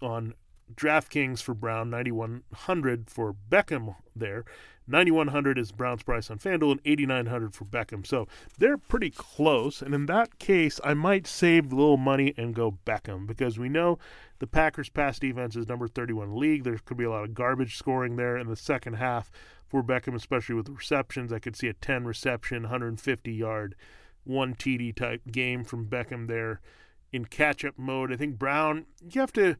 on 0.00 0.34
DraftKings 0.74 1.42
for 1.42 1.54
Brown, 1.54 1.90
9,100 1.90 3.10
for 3.10 3.34
Beckham 3.50 3.96
there. 4.16 4.44
9100 4.86 5.58
is 5.58 5.70
Brown's 5.70 6.02
price 6.02 6.30
on 6.30 6.38
FanDuel 6.38 6.72
and 6.72 6.80
8900 6.84 7.54
for 7.54 7.64
Beckham. 7.64 8.06
So 8.06 8.26
they're 8.58 8.78
pretty 8.78 9.10
close. 9.10 9.80
And 9.80 9.94
in 9.94 10.06
that 10.06 10.38
case, 10.38 10.80
I 10.82 10.94
might 10.94 11.26
save 11.26 11.72
a 11.72 11.76
little 11.76 11.96
money 11.96 12.34
and 12.36 12.54
go 12.54 12.78
Beckham 12.84 13.26
because 13.26 13.58
we 13.58 13.68
know 13.68 13.98
the 14.42 14.48
Packers' 14.48 14.88
pass 14.88 15.20
defense 15.20 15.54
is 15.54 15.68
number 15.68 15.86
31 15.86 16.34
league. 16.34 16.64
There 16.64 16.76
could 16.84 16.96
be 16.96 17.04
a 17.04 17.10
lot 17.10 17.22
of 17.22 17.32
garbage 17.32 17.76
scoring 17.76 18.16
there 18.16 18.36
in 18.36 18.48
the 18.48 18.56
second 18.56 18.94
half 18.94 19.30
for 19.68 19.84
Beckham, 19.84 20.16
especially 20.16 20.56
with 20.56 20.68
receptions. 20.68 21.32
I 21.32 21.38
could 21.38 21.54
see 21.54 21.68
a 21.68 21.74
10 21.74 22.06
reception, 22.06 22.62
150 22.62 23.32
yard, 23.32 23.76
one 24.24 24.56
TD 24.56 24.96
type 24.96 25.20
game 25.30 25.62
from 25.62 25.86
Beckham 25.86 26.26
there 26.26 26.60
in 27.12 27.26
catch 27.26 27.64
up 27.64 27.78
mode. 27.78 28.12
I 28.12 28.16
think 28.16 28.36
Brown, 28.36 28.86
you 29.08 29.20
have 29.20 29.32
to 29.34 29.58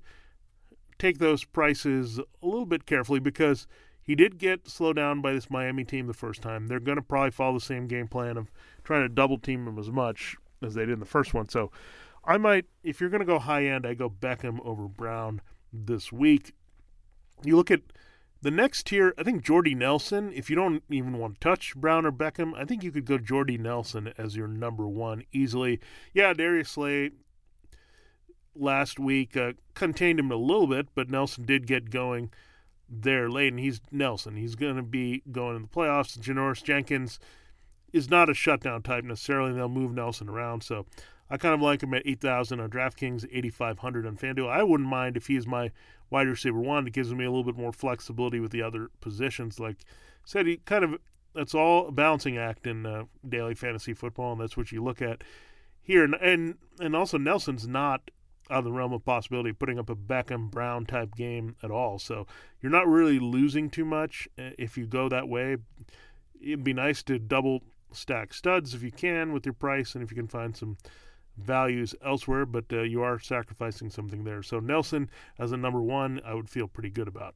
take 0.99 1.19
those 1.19 1.45
prices 1.45 2.19
a 2.19 2.25
little 2.45 2.67
bit 2.67 2.85
carefully 2.85 3.21
because 3.21 3.69
he 4.03 4.17
did 4.17 4.37
get 4.37 4.69
slowed 4.69 4.97
down 4.97 5.21
by 5.23 5.33
this 5.33 5.49
Miami 5.49 5.85
team 5.85 6.09
the 6.09 6.12
first 6.12 6.43
time. 6.43 6.67
They're 6.67 6.81
going 6.81 6.97
to 6.97 7.03
probably 7.03 7.31
follow 7.31 7.55
the 7.55 7.65
same 7.65 7.87
game 7.87 8.09
plan 8.09 8.37
of 8.37 8.51
trying 8.83 9.03
to 9.03 9.09
double 9.09 9.39
team 9.39 9.69
him 9.69 9.79
as 9.79 9.93
much 9.93 10.35
as 10.61 10.75
they 10.75 10.87
did 10.87 10.95
in 10.95 10.99
the 10.99 11.07
first 11.07 11.35
one. 11.35 11.49
So 11.49 11.71
I 12.25 12.38
might, 12.38 12.67
if 12.83 13.00
you're 13.00 13.11
going 13.11 13.21
to 13.21 13.26
go 13.26 13.38
high 13.38 13.67
end, 13.67 13.87
I 13.87 13.95
go 13.95 14.09
Beckham 14.09 14.64
over 14.64 14.87
Brown 14.87 15.41
this 15.73 16.12
week. 16.12 16.55
You 17.45 17.57
look 17.57 17.71
at 17.71 17.81
the 18.43 18.50
next 18.50 18.87
tier, 18.87 19.14
I 19.19 19.23
think 19.23 19.43
Jordy 19.43 19.75
Nelson, 19.75 20.33
if 20.33 20.50
you 20.50 20.57
don't 20.57 20.83
even 20.91 21.19
want 21.19 21.35
to 21.35 21.41
touch 21.41 21.75
Brown 21.76 22.07
or 22.07 22.12
Beckham, 22.12 22.55
I 22.57 22.64
think 22.64 22.83
you 22.83 22.93
could 22.93 23.07
go 23.07 23.19
Jordy 23.19 23.59
Nelson 23.59 24.12
as 24.19 24.37
your 24.37 24.49
number 24.49 24.87
one 24.87 25.25
easily. 25.33 25.81
Yeah, 26.12 26.33
Darius 26.33 26.71
Slay 26.71 27.11
last 28.55 28.99
week 28.99 29.37
uh, 29.37 29.52
contained 29.75 30.21
him 30.21 30.31
a 30.31 30.37
little 30.37 30.67
bit, 30.67 30.88
but 30.95 31.11
Nelson 31.11 31.45
did 31.45 31.67
get 31.67 31.91
going 31.91 32.31
there 32.88 33.31
late, 33.31 33.52
and 33.52 33.61
he's 33.61 33.81
Nelson. 33.91 34.37
He's 34.37 34.55
going 34.55 34.76
to 34.76 34.83
be 34.83 35.23
going 35.31 35.57
in 35.57 35.62
the 35.62 35.69
playoffs. 35.69 36.19
Janoris 36.19 36.62
Jenkins 36.62 37.19
is 37.93 38.11
not 38.11 38.31
a 38.31 38.35
shutdown 38.35 38.83
type 38.83 39.05
necessarily. 39.05 39.51
and 39.51 39.59
They'll 39.59 39.69
move 39.69 39.93
Nelson 39.93 40.29
around, 40.29 40.63
so 40.63 40.87
I 41.31 41.39
kind 41.39 41.55
of 41.55 41.63
like 41.63 41.83
him 41.83 41.95
at 41.95 42.07
8,000 42.07 42.61
on 42.61 42.71
DraftKings, 42.71 43.27
8,500 43.33 44.07
on 44.07 44.17
FanDuel. 44.17 44.51
I 44.51 44.63
wouldn't 44.63 44.89
mind 44.89 45.17
if 45.17 45.29
he's 45.29 45.47
my 45.47 45.71
wide 46.11 46.29
receiver 46.29 46.61
one. 46.61 46.87
It 46.87 46.93
gives 46.93 47.13
me 47.15 47.25
a 47.25 47.31
little 47.31 47.45
bit 47.45 47.57
more 47.57 47.73
flexibility 47.73 48.39
with 48.39 48.53
the 48.53 48.63
other 48.63 48.91
positions. 49.01 49.59
Like 49.59 49.77
I 49.81 49.85
said, 50.27 50.47
he 50.47 50.59
kind 50.59 50.85
of 50.85 50.99
that's 51.35 51.55
all 51.55 51.89
a 51.89 51.93
balancing 51.93 52.37
act 52.37 52.67
in 52.67 52.85
uh, 52.85 53.05
daily 53.27 53.55
fantasy 53.55 53.95
football, 53.95 54.33
and 54.33 54.41
that's 54.41 54.57
what 54.57 54.71
you 54.73 54.85
look 54.85 55.01
at 55.01 55.25
here. 55.81 56.05
And 56.05 56.15
and, 56.17 56.59
and 56.79 56.95
also 56.95 57.17
Nelson's 57.17 57.67
not 57.67 58.11
out 58.51 58.59
of 58.59 58.65
the 58.65 58.73
realm 58.73 58.93
of 58.93 59.03
possibility 59.05 59.51
of 59.51 59.59
putting 59.59 59.79
up 59.79 59.89
a 59.89 59.97
Beckham 59.97 60.51
Brown 60.51 60.85
type 60.85 61.15
game 61.15 61.57
at 61.63 61.71
all. 61.71 61.99
So 61.99 62.27
you're 62.61 62.73
not 62.73 62.87
really 62.87 63.19
losing 63.19 63.71
too 63.71 63.87
much 63.87 64.29
uh, 64.39 64.51
if 64.59 64.77
you 64.77 64.87
go 64.87 65.09
that 65.09 65.29
way. 65.29 65.57
It'd 66.41 66.65
be 66.65 66.75
nice 66.75 67.03
to 67.05 67.19
double 67.19 67.63
stack 67.93 68.35
studs 68.35 68.75
if 68.75 68.83
you 68.83 68.91
can 68.91 69.33
with 69.33 69.47
your 69.47 69.53
price, 69.55 69.95
and 69.95 70.03
if 70.03 70.11
you 70.11 70.17
can 70.17 70.29
find 70.29 70.57
some 70.57 70.77
values 71.37 71.95
elsewhere, 72.05 72.45
but 72.45 72.65
uh, 72.73 72.83
you 72.83 73.03
are 73.03 73.19
sacrificing 73.19 73.91
something 73.91 74.25
there. 74.25 74.43
So 74.43 74.61
Nelson 74.61 75.11
as 75.39 75.53
a 75.53 75.57
number 75.57 75.81
one, 75.81 76.21
I 76.25 76.35
would 76.35 76.51
feel 76.51 76.69
pretty 76.69 76.91
good 76.91 77.09
about. 77.09 77.35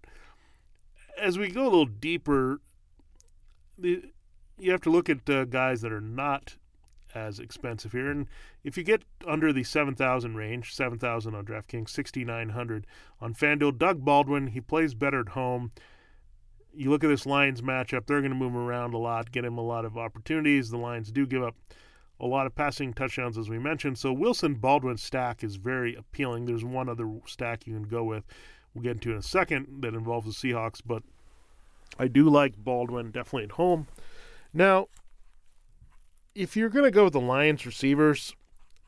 As 1.19 1.39
we 1.39 1.51
go 1.51 1.63
a 1.63 1.65
little 1.65 1.87
deeper, 1.87 2.61
the, 3.79 4.03
you 4.59 4.71
have 4.71 4.83
to 4.83 4.91
look 4.91 5.09
at 5.09 5.29
uh, 5.29 5.45
guys 5.45 5.81
that 5.81 5.93
are 5.93 6.01
not 6.01 6.57
as 7.15 7.39
expensive 7.39 7.93
here. 7.93 8.11
And 8.11 8.27
if 8.63 8.77
you 8.77 8.85
get 8.85 9.03
under 9.27 9.53
the 9.53 9.65
7,000 9.65 10.35
range, 10.35 10.75
7,000 10.75 11.35
on 11.35 11.45
DraftKings, 11.45 11.89
6,900 11.89 12.87
on 13.21 13.35
FanDuel, 13.35 13.79
Doug 13.79 14.05
Baldwin, 14.05 14.49
he 14.49 14.61
plays 14.61 14.95
better 14.95 15.21
at 15.21 15.31
home. 15.31 15.73
You 16.77 16.91
look 16.91 17.03
at 17.03 17.09
this 17.09 17.27
Lions 17.27 17.63
matchup, 17.63 18.07
they're 18.07 18.21
going 18.21 18.33
to 18.33 18.37
move 18.37 18.53
him 18.53 18.59
around 18.59 18.95
a 18.95 18.99
lot, 18.99 19.33
get 19.33 19.45
him 19.45 19.59
a 19.59 19.63
lot 19.63 19.85
of 19.85 19.97
opportunities. 19.97 20.71
The 20.71 20.77
Lions 20.77 21.11
do 21.11 21.27
give 21.27 21.43
up 21.43 21.57
a 22.21 22.27
lot 22.27 22.47
of 22.47 22.55
passing 22.55 22.93
touchdowns, 22.93 23.39
as 23.39 23.49
we 23.49 23.59
mentioned. 23.59 23.99
So 23.99 24.13
Wilson 24.13 24.55
Baldwin 24.55 24.97
stack 24.97 25.43
is 25.43 25.57
very 25.57 25.95
appealing. 25.95 26.45
There's 26.45 26.65
one 26.65 26.89
other 26.89 27.11
stack 27.27 27.67
you 27.67 27.75
can 27.75 27.85
go 27.85 28.05
with. 28.05 28.25
We'll 28.75 28.83
get 28.83 28.93
into 28.93 29.13
in 29.13 29.19
a 29.19 29.23
second 29.23 29.83
that 29.83 29.95
involves 29.95 30.27
the 30.27 30.33
Seahawks, 30.33 30.81
but 30.85 31.03
I 31.99 32.09
do 32.09 32.29
like 32.29 32.57
Baldwin 32.57 33.11
definitely 33.11 33.45
at 33.45 33.53
home. 33.53 33.87
Now, 34.53 34.89
if 36.35 36.57
you're 36.57 36.69
going 36.69 36.85
to 36.85 36.91
go 36.91 37.05
with 37.05 37.15
the 37.15 37.21
Lions 37.21 37.65
receivers, 37.65 38.35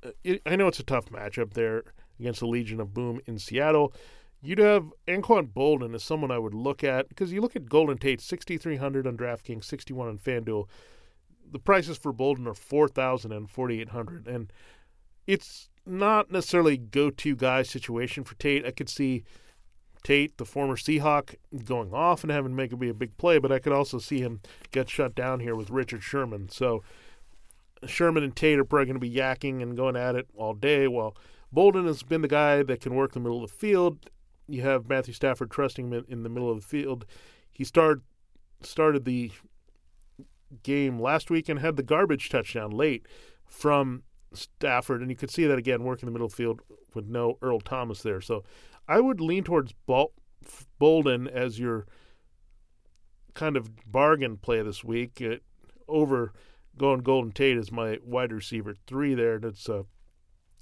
uh, 0.05 0.11
I 0.45 0.57
know 0.57 0.69
it's 0.69 0.81
a 0.81 0.85
tough 0.85 1.07
matchup 1.07 1.55
there 1.55 1.85
against 2.21 2.41
the 2.41 2.47
Legion 2.47 2.81
of 2.81 2.93
Boom 2.93 3.21
in 3.27 3.39
Seattle. 3.39 3.95
You'd 4.41 4.59
have 4.59 4.93
Anquan 5.09 5.53
Boldin 5.53 5.95
as 5.95 6.05
someone 6.05 6.31
I 6.31 6.39
would 6.39 6.55
look 6.55 6.85
at 6.85 7.09
because 7.09 7.33
you 7.33 7.41
look 7.41 7.57
at 7.57 7.69
Golden 7.69 7.99
Tate, 7.99 8.21
6,300 8.21 9.07
on 9.07 9.17
DraftKings, 9.17 9.65
61 9.65 10.09
on 10.09 10.19
FanDuel. 10.19 10.69
The 11.51 11.59
prices 11.59 11.99
for 11.99 12.13
Boldin 12.13 12.47
are 12.47 12.55
4,000 12.55 13.33
and 13.33 13.51
4,800. 13.51 14.29
And 14.29 14.53
it's 15.27 15.69
not 15.85 16.31
necessarily 16.31 16.77
go-to 16.77 17.35
guy 17.35 17.63
situation 17.63 18.23
for 18.23 18.37
Tate. 18.37 18.65
I 18.65 18.71
could 18.71 18.89
see 18.89 19.25
Tate, 20.05 20.39
the 20.39 20.45
former 20.45 20.77
Seahawk, 20.77 21.35
going 21.65 21.93
off 21.93 22.23
and 22.23 22.31
having 22.31 22.53
to 22.53 22.57
make 22.57 22.73
it 22.73 22.79
be 22.79 22.91
a 22.91 22.95
big 22.95 23.17
play, 23.17 23.39
but 23.39 23.51
I 23.51 23.59
could 23.59 23.73
also 23.73 23.99
see 23.99 24.21
him 24.21 24.41
get 24.71 24.89
shut 24.89 25.15
down 25.15 25.41
here 25.41 25.57
with 25.57 25.71
Richard 25.71 26.03
Sherman. 26.03 26.49
So 26.49 26.85
Sherman 27.87 28.23
and 28.23 28.37
Tate 28.37 28.59
are 28.59 28.65
probably 28.65 28.87
going 28.87 29.01
to 29.01 29.01
be 29.01 29.11
yakking 29.11 29.63
and 29.63 29.77
going 29.77 29.97
at 29.97 30.15
it 30.15 30.29
all 30.37 30.55
day. 30.55 30.87
While 30.87 31.17
Boldin 31.55 31.87
has 31.87 32.03
been 32.03 32.23
the 32.23 32.29
guy 32.29 32.63
that 32.63 32.81
can 32.81 32.95
work 32.95 33.13
the 33.13 33.21
middle 33.21 33.43
of 33.43 33.51
the 33.51 33.57
field. 33.57 34.11
You 34.49 34.63
have 34.63 34.89
Matthew 34.89 35.15
Stafford 35.15 35.51
trusting 35.51 35.93
him 35.93 36.05
in 36.09 36.23
the 36.23 36.29
middle 36.29 36.51
of 36.51 36.61
the 36.61 36.67
field. 36.67 37.05
He 37.53 37.65
started 37.65 38.03
started 38.63 39.05
the 39.05 39.31
game 40.63 40.99
last 41.01 41.31
week 41.31 41.49
and 41.49 41.61
had 41.61 41.77
the 41.77 41.83
garbage 41.83 42.29
touchdown 42.31 42.71
late 42.71 43.07
from 43.47 44.03
Stafford, 44.33 45.01
and 45.01 45.11
you 45.11 45.17
could 45.17 45.31
see 45.31 45.47
that 45.47 45.59
again 45.59 45.85
working 45.85 46.07
the 46.07 46.13
middle 46.13 46.29
field 46.29 46.61
with 46.95 47.07
no 47.07 47.39
Earl 47.43 47.61
Thomas 47.61 48.03
there. 48.03 48.21
So 48.21 48.43
I 48.87 49.01
would 49.01 49.21
lean 49.21 49.45
towards 49.45 49.75
Bol- 49.87 50.13
Boldin 50.81 51.29
as 51.29 51.59
your 51.59 51.87
kind 53.35 53.57
of 53.57 53.71
bargain 53.91 54.37
play 54.37 54.63
this 54.63 54.83
week 54.83 55.23
uh, 55.23 55.37
over 55.87 56.33
going 56.77 57.01
Golden 57.01 57.33
Tate 57.33 57.57
as 57.57 57.71
my 57.71 57.99
wide 58.05 58.33
receiver 58.33 58.75
three 58.87 59.15
there. 59.15 59.39
That's 59.39 59.69
uh, 59.69 59.83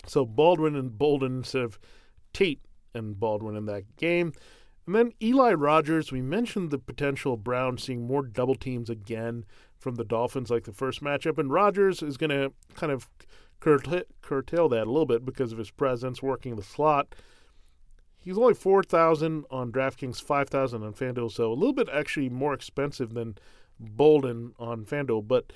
so 0.07 0.25
Baldwin 0.25 0.77
and 0.77 0.91
Boldin 0.91 1.39
instead 1.39 1.63
of 1.63 1.79
Tate 2.33 2.61
and 2.97 3.21
Baldwin 3.21 3.57
in 3.57 3.67
that 3.67 3.97
game. 3.97 4.33
And 4.87 4.95
then 4.95 5.13
Eli 5.21 5.53
Rogers, 5.53 6.11
we 6.11 6.23
mentioned 6.23 6.71
the 6.71 6.79
potential 6.79 7.35
of 7.35 7.45
Brown 7.45 7.77
seeing 7.77 8.07
more 8.07 8.23
double 8.23 8.55
teams 8.55 8.89
again 8.89 9.45
from 9.79 9.97
the 9.97 10.05
Dolphins 10.05 10.51
like 10.51 10.65
the 10.65 10.73
first 10.73 11.03
matchup. 11.03 11.39
And 11.39 11.53
Rogers 11.53 12.03
is 12.03 12.17
going 12.17 12.31
to 12.31 12.53
kind 12.75 12.93
of 12.93 13.09
curtail 13.59 14.69
that 14.69 14.87
a 14.87 14.91
little 14.91 15.07
bit 15.07 15.25
because 15.25 15.51
of 15.53 15.59
his 15.59 15.71
presence 15.71 16.23
working 16.23 16.57
the 16.57 16.63
slot. 16.63 17.15
He's 18.17 18.39
only 18.39 18.55
4000 18.55 19.45
on 19.51 19.73
DraftKings, 19.73 20.21
5000 20.21 20.83
on 20.83 20.93
FanDuel, 20.95 21.31
so 21.31 21.53
a 21.53 21.55
little 21.55 21.73
bit 21.73 21.89
actually 21.93 22.29
more 22.29 22.55
expensive 22.55 23.15
than 23.15 23.39
Boldin 23.81 24.53
on 24.59 24.85
FanDuel. 24.85 25.27
But 25.27 25.53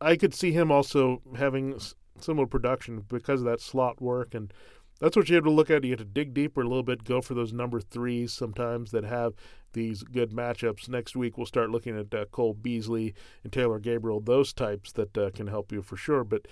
I 0.00 0.16
could 0.16 0.34
see 0.34 0.52
him 0.52 0.70
also 0.70 1.22
having 1.36 1.78
similar 2.20 2.46
production 2.46 3.04
because 3.08 3.40
of 3.40 3.46
that 3.46 3.60
slot 3.60 4.00
work, 4.00 4.34
and 4.34 4.52
that's 5.00 5.16
what 5.16 5.28
you 5.28 5.34
have 5.34 5.44
to 5.44 5.50
look 5.50 5.70
at. 5.70 5.84
You 5.84 5.90
have 5.90 5.98
to 5.98 6.04
dig 6.04 6.34
deeper 6.34 6.62
a 6.62 6.68
little 6.68 6.82
bit, 6.82 7.04
go 7.04 7.20
for 7.20 7.34
those 7.34 7.52
number 7.52 7.80
threes 7.80 8.32
sometimes 8.32 8.90
that 8.90 9.04
have 9.04 9.34
these 9.72 10.02
good 10.02 10.30
matchups. 10.30 10.88
Next 10.88 11.14
week 11.14 11.36
we'll 11.36 11.46
start 11.46 11.70
looking 11.70 11.98
at 11.98 12.14
uh, 12.14 12.24
Cole 12.26 12.54
Beasley 12.54 13.14
and 13.44 13.52
Taylor 13.52 13.78
Gabriel, 13.78 14.20
those 14.20 14.52
types 14.52 14.92
that 14.92 15.16
uh, 15.16 15.30
can 15.30 15.48
help 15.48 15.72
you 15.72 15.82
for 15.82 15.96
sure. 15.96 16.24
But 16.24 16.46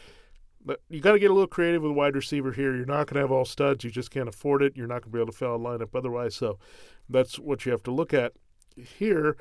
but 0.64 0.80
you 0.88 1.00
got 1.00 1.12
to 1.12 1.18
get 1.18 1.30
a 1.30 1.34
little 1.34 1.46
creative 1.46 1.82
with 1.82 1.92
wide 1.92 2.16
receiver 2.16 2.52
here. 2.52 2.74
You're 2.74 2.86
not 2.86 3.06
going 3.06 3.16
to 3.16 3.20
have 3.20 3.30
all 3.30 3.44
studs. 3.44 3.84
You 3.84 3.90
just 3.90 4.10
can't 4.10 4.28
afford 4.28 4.62
it. 4.62 4.76
You're 4.76 4.86
not 4.86 5.02
going 5.02 5.12
to 5.12 5.16
be 5.16 5.18
able 5.18 5.32
to 5.32 5.36
fill 5.36 5.56
a 5.56 5.58
lineup 5.58 5.94
otherwise. 5.94 6.34
So 6.34 6.58
that's 7.08 7.38
what 7.38 7.66
you 7.66 7.72
have 7.72 7.82
to 7.82 7.90
look 7.90 8.14
at 8.14 8.32
here. 8.76 9.36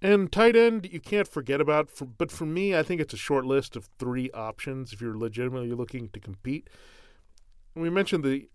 And 0.00 0.32
tight 0.32 0.56
end, 0.56 0.88
you 0.90 1.00
can't 1.00 1.28
forget 1.28 1.60
about. 1.60 1.90
For, 1.90 2.06
but 2.06 2.30
for 2.30 2.46
me, 2.46 2.74
I 2.74 2.82
think 2.82 3.00
it's 3.00 3.14
a 3.14 3.18
short 3.18 3.44
list 3.44 3.76
of 3.76 3.88
three 3.98 4.30
options 4.32 4.92
if 4.92 5.00
you're 5.00 5.16
legitimately 5.16 5.72
looking 5.72 6.08
to 6.10 6.20
compete. 6.20 6.68
We 7.74 7.90
mentioned 7.90 8.24
the 8.24 8.48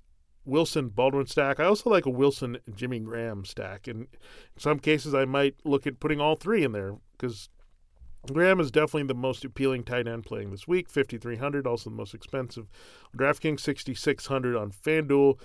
Wilson 0.45 0.89
Baldwin 0.89 1.27
stack. 1.27 1.59
I 1.59 1.65
also 1.65 1.89
like 1.89 2.05
a 2.05 2.11
Wilson 2.11 2.57
Jimmy 2.73 2.99
Graham 2.99 3.45
stack. 3.45 3.87
And 3.87 4.01
in 4.01 4.59
some 4.59 4.79
cases, 4.79 5.13
I 5.13 5.25
might 5.25 5.55
look 5.63 5.85
at 5.85 5.99
putting 5.99 6.19
all 6.19 6.35
three 6.35 6.63
in 6.63 6.71
there 6.71 6.95
because 7.11 7.49
Graham 8.31 8.59
is 8.59 8.71
definitely 8.71 9.07
the 9.07 9.13
most 9.13 9.45
appealing 9.45 9.83
tight 9.83 10.07
end 10.07 10.25
playing 10.25 10.51
this 10.51 10.67
week. 10.67 10.89
5,300, 10.89 11.65
also 11.65 11.89
the 11.89 11.95
most 11.95 12.13
expensive. 12.13 12.67
DraftKings 13.15 13.59
6,600 13.59 14.55
on 14.55 14.71
FanDuel. 14.71 15.39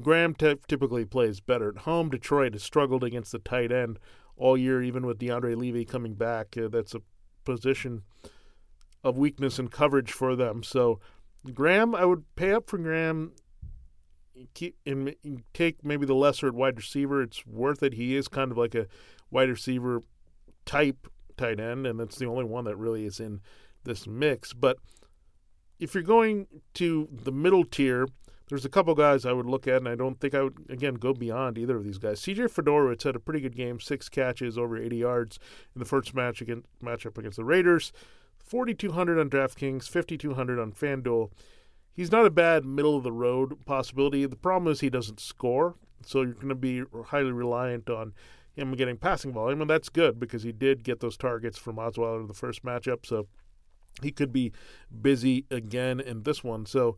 Graham 0.00 0.34
t- 0.34 0.56
typically 0.68 1.04
plays 1.04 1.40
better 1.40 1.68
at 1.70 1.78
home. 1.78 2.10
Detroit 2.10 2.52
has 2.52 2.62
struggled 2.62 3.04
against 3.04 3.32
the 3.32 3.38
tight 3.38 3.72
end 3.72 3.98
all 4.36 4.56
year, 4.56 4.82
even 4.82 5.06
with 5.06 5.18
DeAndre 5.18 5.56
Levy 5.56 5.84
coming 5.84 6.14
back. 6.14 6.56
Uh, 6.56 6.68
that's 6.68 6.94
a 6.94 7.02
position 7.44 8.02
of 9.02 9.18
weakness 9.18 9.58
and 9.58 9.70
coverage 9.70 10.12
for 10.12 10.36
them. 10.36 10.62
So, 10.62 11.00
Graham, 11.54 11.94
I 11.94 12.04
would 12.04 12.24
pay 12.36 12.52
up 12.52 12.68
for 12.68 12.78
Graham. 12.78 13.32
Keep 14.54 14.76
and 14.86 15.14
take 15.52 15.84
maybe 15.84 16.06
the 16.06 16.14
lesser 16.14 16.46
at 16.46 16.54
wide 16.54 16.76
receiver. 16.76 17.22
It's 17.22 17.44
worth 17.44 17.82
it. 17.82 17.94
He 17.94 18.14
is 18.14 18.28
kind 18.28 18.52
of 18.52 18.58
like 18.58 18.74
a 18.74 18.86
wide 19.30 19.48
receiver 19.48 20.02
type 20.64 21.08
tight 21.36 21.58
end, 21.58 21.86
and 21.86 21.98
that's 21.98 22.18
the 22.18 22.26
only 22.26 22.44
one 22.44 22.64
that 22.64 22.76
really 22.76 23.04
is 23.04 23.18
in 23.18 23.40
this 23.84 24.06
mix. 24.06 24.52
But 24.52 24.76
if 25.80 25.94
you're 25.94 26.02
going 26.02 26.46
to 26.74 27.08
the 27.10 27.32
middle 27.32 27.64
tier, 27.64 28.06
there's 28.48 28.64
a 28.64 28.70
couple 28.70 28.94
guys 28.94 29.26
I 29.26 29.32
would 29.32 29.46
look 29.46 29.66
at, 29.66 29.76
and 29.76 29.88
I 29.88 29.94
don't 29.94 30.20
think 30.20 30.34
I 30.34 30.42
would, 30.42 30.56
again, 30.68 30.94
go 30.94 31.12
beyond 31.12 31.58
either 31.58 31.76
of 31.76 31.84
these 31.84 31.98
guys. 31.98 32.20
CJ 32.20 32.50
Fiedorowicz 32.52 33.02
had 33.04 33.16
a 33.16 33.20
pretty 33.20 33.40
good 33.40 33.56
game, 33.56 33.80
six 33.80 34.08
catches, 34.08 34.56
over 34.56 34.76
80 34.76 34.96
yards 34.96 35.38
in 35.74 35.78
the 35.78 35.84
first 35.84 36.14
match 36.14 36.40
against, 36.40 36.66
matchup 36.82 37.18
against 37.18 37.36
the 37.36 37.44
Raiders. 37.44 37.92
4,200 38.48 39.18
on 39.18 39.28
DraftKings, 39.28 39.88
5,200 39.88 40.58
on 40.58 40.72
FanDuel. 40.72 41.30
He's 41.92 42.12
not 42.12 42.26
a 42.26 42.30
bad 42.30 42.64
middle 42.64 42.96
of 42.96 43.02
the 43.02 43.12
road 43.12 43.64
possibility. 43.66 44.24
The 44.24 44.36
problem 44.36 44.72
is 44.72 44.80
he 44.80 44.90
doesn't 44.90 45.20
score, 45.20 45.74
so 46.04 46.22
you're 46.22 46.34
going 46.34 46.48
to 46.48 46.54
be 46.54 46.82
highly 47.06 47.32
reliant 47.32 47.90
on 47.90 48.14
him 48.54 48.72
getting 48.72 48.96
passing 48.96 49.32
volume, 49.32 49.60
and 49.60 49.70
that's 49.70 49.88
good 49.88 50.18
because 50.18 50.42
he 50.42 50.52
did 50.52 50.82
get 50.82 51.00
those 51.00 51.16
targets 51.16 51.58
from 51.58 51.76
Osweiler 51.76 52.20
in 52.20 52.26
the 52.26 52.34
first 52.34 52.64
matchup, 52.64 53.04
so 53.04 53.26
he 54.02 54.10
could 54.10 54.32
be 54.32 54.52
busy 55.00 55.44
again 55.50 56.00
in 56.00 56.22
this 56.22 56.42
one. 56.42 56.66
So 56.66 56.96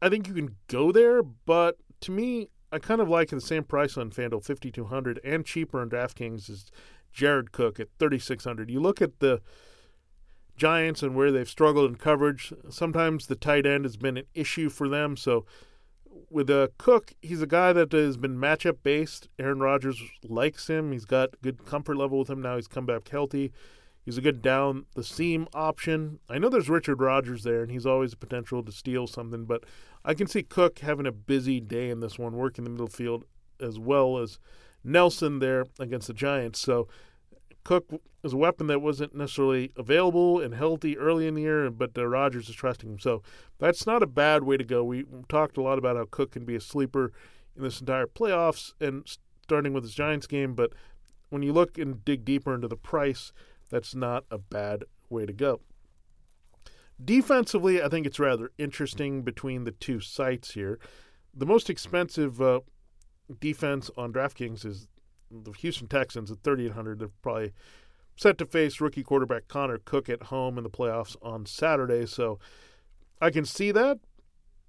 I 0.00 0.08
think 0.08 0.28
you 0.28 0.34
can 0.34 0.56
go 0.66 0.92
there, 0.92 1.22
but 1.22 1.76
to 2.00 2.10
me, 2.10 2.48
I 2.70 2.78
kind 2.78 3.00
of 3.00 3.08
like 3.08 3.30
the 3.30 3.40
same 3.40 3.64
price 3.64 3.96
on 3.96 4.10
FanDuel, 4.10 4.44
5200 4.44 5.20
and 5.24 5.44
cheaper 5.44 5.80
on 5.80 5.88
DraftKings 5.88 6.50
is 6.50 6.70
Jared 7.12 7.52
Cook 7.52 7.80
at 7.80 7.88
3600 7.98 8.70
You 8.70 8.80
look 8.80 9.00
at 9.00 9.20
the 9.20 9.40
Giants 10.58 11.02
and 11.02 11.14
where 11.14 11.32
they've 11.32 11.48
struggled 11.48 11.90
in 11.90 11.96
coverage. 11.96 12.52
Sometimes 12.68 13.26
the 13.26 13.36
tight 13.36 13.66
end 13.66 13.84
has 13.84 13.96
been 13.96 14.16
an 14.16 14.26
issue 14.34 14.68
for 14.68 14.88
them. 14.88 15.16
So 15.16 15.46
with 16.30 16.50
uh, 16.50 16.68
Cook, 16.78 17.14
he's 17.22 17.42
a 17.42 17.46
guy 17.46 17.72
that 17.72 17.92
has 17.92 18.16
been 18.16 18.36
matchup 18.36 18.78
based. 18.82 19.28
Aaron 19.38 19.60
Rodgers 19.60 20.02
likes 20.22 20.68
him. 20.68 20.92
He's 20.92 21.04
got 21.04 21.40
good 21.42 21.64
comfort 21.64 21.96
level 21.96 22.18
with 22.18 22.30
him 22.30 22.42
now. 22.42 22.56
He's 22.56 22.68
come 22.68 22.86
back 22.86 23.08
healthy. 23.08 23.52
He's 24.04 24.18
a 24.18 24.22
good 24.22 24.40
down 24.40 24.86
the 24.94 25.04
seam 25.04 25.48
option. 25.52 26.18
I 26.30 26.38
know 26.38 26.48
there's 26.48 26.70
Richard 26.70 27.00
Rodgers 27.00 27.42
there, 27.42 27.62
and 27.62 27.70
he's 27.70 27.84
always 27.84 28.14
a 28.14 28.16
potential 28.16 28.62
to 28.62 28.72
steal 28.72 29.06
something, 29.06 29.44
but 29.44 29.64
I 30.02 30.14
can 30.14 30.26
see 30.26 30.42
Cook 30.42 30.78
having 30.78 31.06
a 31.06 31.12
busy 31.12 31.60
day 31.60 31.90
in 31.90 32.00
this 32.00 32.18
one, 32.18 32.34
working 32.34 32.64
the 32.64 32.70
middle 32.70 32.86
field 32.86 33.24
as 33.60 33.78
well 33.78 34.16
as 34.18 34.38
Nelson 34.82 35.40
there 35.40 35.66
against 35.78 36.06
the 36.06 36.14
Giants. 36.14 36.58
So 36.58 36.88
Cook 37.64 38.00
is 38.24 38.32
a 38.32 38.36
weapon 38.36 38.66
that 38.68 38.80
wasn't 38.80 39.14
necessarily 39.14 39.72
available 39.76 40.40
and 40.40 40.54
healthy 40.54 40.96
early 40.96 41.26
in 41.26 41.34
the 41.34 41.42
year, 41.42 41.70
but 41.70 41.96
uh, 41.96 42.06
Rodgers 42.06 42.48
is 42.48 42.54
trusting 42.54 42.90
him. 42.90 42.98
So 42.98 43.22
that's 43.58 43.86
not 43.86 44.02
a 44.02 44.06
bad 44.06 44.42
way 44.44 44.56
to 44.56 44.64
go. 44.64 44.82
We 44.84 45.04
talked 45.28 45.56
a 45.56 45.62
lot 45.62 45.78
about 45.78 45.96
how 45.96 46.06
Cook 46.10 46.32
can 46.32 46.44
be 46.44 46.56
a 46.56 46.60
sleeper 46.60 47.12
in 47.56 47.62
this 47.62 47.80
entire 47.80 48.06
playoffs 48.06 48.72
and 48.80 49.06
starting 49.42 49.72
with 49.72 49.84
his 49.84 49.94
Giants 49.94 50.26
game, 50.26 50.54
but 50.54 50.72
when 51.30 51.42
you 51.42 51.52
look 51.52 51.78
and 51.78 52.04
dig 52.04 52.24
deeper 52.24 52.54
into 52.54 52.68
the 52.68 52.76
price, 52.76 53.32
that's 53.70 53.94
not 53.94 54.24
a 54.30 54.38
bad 54.38 54.84
way 55.10 55.26
to 55.26 55.32
go. 55.32 55.60
Defensively, 57.02 57.82
I 57.82 57.88
think 57.88 58.06
it's 58.06 58.18
rather 58.18 58.50
interesting 58.58 59.22
between 59.22 59.64
the 59.64 59.70
two 59.70 60.00
sites 60.00 60.52
here. 60.52 60.78
The 61.34 61.46
most 61.46 61.70
expensive 61.70 62.42
uh, 62.42 62.60
defense 63.40 63.90
on 63.96 64.12
DraftKings 64.12 64.64
is 64.64 64.88
the 65.30 65.52
Houston 65.52 65.88
Texans 65.88 66.30
at 66.30 66.42
3,800. 66.42 66.98
They're 66.98 67.10
probably 67.22 67.52
set 68.16 68.38
to 68.38 68.46
face 68.46 68.80
rookie 68.80 69.02
quarterback 69.02 69.48
Connor 69.48 69.78
Cook 69.78 70.08
at 70.08 70.24
home 70.24 70.58
in 70.58 70.64
the 70.64 70.70
playoffs 70.70 71.16
on 71.22 71.46
Saturday. 71.46 72.06
So 72.06 72.38
I 73.20 73.30
can 73.30 73.44
see 73.44 73.70
that. 73.72 73.98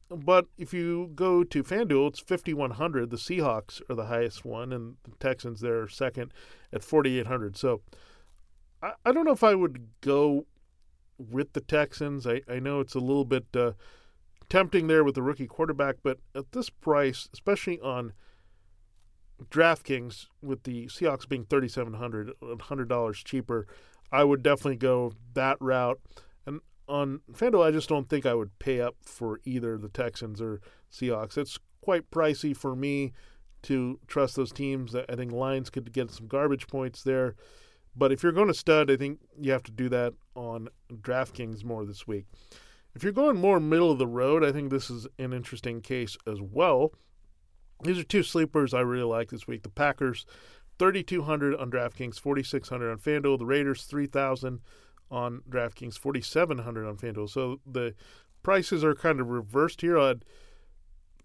But 0.09 0.47
if 0.57 0.73
you 0.73 1.11
go 1.13 1.43
to 1.43 1.63
FanDuel, 1.63 2.09
it's 2.09 2.19
5,100. 2.19 3.11
The 3.11 3.17
Seahawks 3.17 3.81
are 3.89 3.95
the 3.95 4.07
highest 4.07 4.43
one, 4.43 4.73
and 4.73 4.95
the 5.03 5.15
Texans, 5.19 5.61
they're 5.61 5.87
second 5.87 6.33
at 6.73 6.83
4,800. 6.83 7.55
So 7.55 7.81
I, 8.81 8.93
I 9.05 9.11
don't 9.11 9.25
know 9.25 9.33
if 9.33 9.43
I 9.43 9.53
would 9.53 9.87
go 10.01 10.47
with 11.19 11.53
the 11.53 11.61
Texans. 11.61 12.25
I, 12.25 12.41
I 12.49 12.59
know 12.59 12.79
it's 12.79 12.95
a 12.95 12.99
little 12.99 13.25
bit 13.25 13.45
uh, 13.55 13.73
tempting 14.49 14.87
there 14.87 15.03
with 15.03 15.15
the 15.15 15.21
rookie 15.21 15.47
quarterback, 15.47 15.97
but 16.01 16.19
at 16.33 16.51
this 16.53 16.69
price, 16.69 17.29
especially 17.31 17.79
on 17.79 18.13
DraftKings, 19.49 20.27
with 20.41 20.63
the 20.63 20.87
Seahawks 20.87 21.27
being 21.27 21.45
thirty 21.45 21.67
seven 21.67 21.93
hundred, 21.93 22.31
hundred 22.61 22.89
dollars 22.89 23.23
cheaper, 23.23 23.67
I 24.11 24.23
would 24.23 24.43
definitely 24.43 24.77
go 24.77 25.13
that 25.33 25.57
route. 25.59 25.99
And 26.45 26.61
on 26.87 27.21
FanDuel, 27.31 27.65
I 27.65 27.71
just 27.71 27.89
don't 27.89 28.09
think 28.09 28.25
I 28.25 28.33
would 28.33 28.57
pay 28.59 28.81
up 28.81 28.95
for 29.03 29.39
either 29.45 29.77
the 29.77 29.89
Texans 29.89 30.41
or 30.41 30.61
Seahawks. 30.91 31.37
It's 31.37 31.59
quite 31.81 32.11
pricey 32.11 32.55
for 32.55 32.75
me 32.75 33.13
to 33.63 33.99
trust 34.07 34.35
those 34.35 34.51
teams. 34.51 34.95
I 34.95 35.15
think 35.15 35.31
Lions 35.31 35.69
could 35.69 35.91
get 35.93 36.11
some 36.11 36.27
garbage 36.27 36.67
points 36.67 37.03
there. 37.03 37.35
But 37.95 38.11
if 38.11 38.23
you're 38.23 38.31
going 38.31 38.47
to 38.47 38.53
stud, 38.53 38.89
I 38.89 38.95
think 38.95 39.19
you 39.37 39.51
have 39.51 39.63
to 39.63 39.71
do 39.71 39.89
that 39.89 40.13
on 40.35 40.69
DraftKings 40.93 41.63
more 41.63 41.85
this 41.85 42.07
week. 42.07 42.25
If 42.95 43.03
you're 43.03 43.11
going 43.11 43.37
more 43.37 43.59
middle 43.59 43.91
of 43.91 43.99
the 43.99 44.07
road, 44.07 44.43
I 44.43 44.51
think 44.51 44.69
this 44.69 44.89
is 44.89 45.07
an 45.17 45.33
interesting 45.33 45.81
case 45.81 46.17
as 46.25 46.39
well. 46.41 46.93
These 47.83 47.99
are 47.99 48.03
two 48.03 48.23
sleepers 48.23 48.73
I 48.73 48.81
really 48.81 49.03
like 49.03 49.29
this 49.29 49.47
week. 49.47 49.63
The 49.63 49.69
Packers, 49.69 50.25
3,200 50.79 51.55
on 51.55 51.71
DraftKings, 51.71 52.19
4,600 52.19 52.91
on 52.91 52.97
FanDuel. 52.97 53.39
The 53.39 53.45
Raiders, 53.45 53.83
3,000 53.83 54.59
on 55.11 55.41
DraftKings, 55.49 55.97
4,700 55.97 56.85
on 56.87 56.97
FanDuel. 56.97 57.29
So 57.29 57.59
the 57.65 57.95
prices 58.43 58.83
are 58.83 58.95
kind 58.95 59.19
of 59.19 59.29
reversed 59.29 59.81
here. 59.81 59.97
I'd 59.97 60.25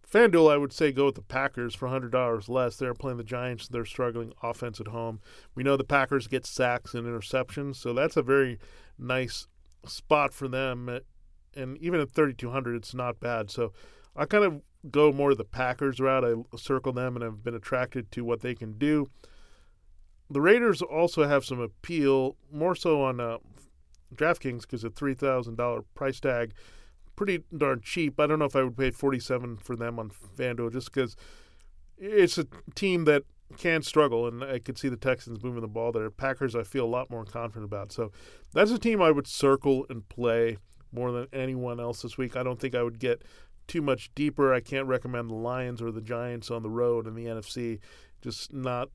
FanDuel, 0.08 0.52
I 0.52 0.56
would 0.56 0.72
say 0.72 0.92
go 0.92 1.06
with 1.06 1.16
the 1.16 1.22
Packers 1.22 1.74
for 1.74 1.88
$100 1.88 2.48
less. 2.48 2.76
They're 2.76 2.94
playing 2.94 3.16
the 3.16 3.24
Giants. 3.24 3.66
They're 3.66 3.84
struggling 3.84 4.32
offense 4.42 4.80
at 4.80 4.88
home. 4.88 5.20
We 5.54 5.64
know 5.64 5.76
the 5.76 5.82
Packers 5.82 6.28
get 6.28 6.46
sacks 6.46 6.94
and 6.94 7.06
interceptions, 7.06 7.76
so 7.76 7.92
that's 7.92 8.16
a 8.16 8.22
very 8.22 8.58
nice 8.96 9.48
spot 9.86 10.32
for 10.32 10.46
them. 10.46 11.00
And 11.54 11.78
even 11.78 12.00
at 12.00 12.12
3,200, 12.12 12.76
it's 12.76 12.94
not 12.94 13.18
bad. 13.18 13.50
So 13.50 13.72
I 14.14 14.26
kind 14.26 14.44
of 14.44 14.60
go 14.90 15.12
more 15.12 15.34
the 15.34 15.44
Packers 15.44 16.00
route. 16.00 16.24
I 16.24 16.34
circle 16.56 16.92
them 16.92 17.16
and 17.16 17.24
I've 17.24 17.42
been 17.42 17.54
attracted 17.54 18.10
to 18.12 18.24
what 18.24 18.40
they 18.40 18.54
can 18.54 18.78
do. 18.78 19.06
The 20.30 20.40
Raiders 20.40 20.82
also 20.82 21.26
have 21.26 21.44
some 21.44 21.60
appeal, 21.60 22.36
more 22.50 22.74
so 22.74 23.02
on 23.02 23.20
uh, 23.20 23.38
DraftKings 24.14 24.62
because 24.62 24.84
of 24.84 24.94
$3,000 24.94 25.84
price 25.94 26.20
tag 26.20 26.54
pretty 27.16 27.44
darn 27.56 27.80
cheap. 27.82 28.18
I 28.18 28.26
don't 28.26 28.38
know 28.38 28.44
if 28.44 28.56
I 28.56 28.62
would 28.62 28.76
pay 28.76 28.90
47 28.90 29.58
for 29.58 29.76
them 29.76 29.98
on 29.98 30.10
FanDuel 30.10 30.72
just 30.72 30.92
because 30.92 31.16
it's 31.98 32.38
a 32.38 32.46
team 32.74 33.04
that 33.04 33.22
can 33.56 33.82
struggle, 33.82 34.26
and 34.26 34.42
I 34.42 34.58
could 34.58 34.78
see 34.78 34.88
the 34.88 34.96
Texans 34.96 35.42
moving 35.42 35.60
the 35.60 35.68
ball 35.68 35.92
there. 35.92 36.10
Packers, 36.10 36.56
I 36.56 36.62
feel 36.62 36.84
a 36.84 36.86
lot 36.86 37.10
more 37.10 37.24
confident 37.24 37.64
about. 37.64 37.92
So 37.92 38.10
that's 38.52 38.70
a 38.70 38.78
team 38.78 39.00
I 39.00 39.10
would 39.10 39.26
circle 39.26 39.86
and 39.88 40.08
play 40.08 40.58
more 40.92 41.12
than 41.12 41.28
anyone 41.32 41.78
else 41.78 42.02
this 42.02 42.18
week. 42.18 42.36
I 42.36 42.42
don't 42.42 42.58
think 42.58 42.74
I 42.74 42.82
would 42.82 42.98
get 42.98 43.22
too 43.66 43.82
much 43.82 44.10
deeper. 44.14 44.52
I 44.52 44.60
can't 44.60 44.86
recommend 44.86 45.30
the 45.30 45.34
Lions 45.34 45.82
or 45.82 45.90
the 45.90 46.00
Giants 46.00 46.50
on 46.50 46.62
the 46.62 46.70
road 46.70 47.06
in 47.06 47.14
the 47.14 47.26
NFC. 47.26 47.80
Just 48.22 48.52
not 48.52 48.88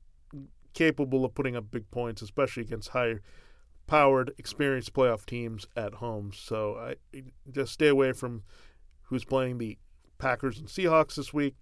capable 0.74 1.24
of 1.24 1.34
putting 1.34 1.56
up 1.56 1.70
big 1.70 1.90
points, 1.90 2.22
especially 2.22 2.62
against 2.62 2.90
higher 2.90 3.22
powered, 3.86 4.32
experienced 4.38 4.92
playoff 4.92 5.26
teams 5.26 5.66
at 5.76 5.94
home. 5.94 6.30
So 6.34 6.76
I 6.76 7.22
just 7.50 7.72
stay 7.72 7.88
away 7.88 8.12
from 8.12 8.44
who's 9.02 9.24
playing 9.24 9.58
the 9.58 9.78
Packers 10.18 10.58
and 10.58 10.68
Seahawks 10.68 11.16
this 11.16 11.34
week. 11.34 11.56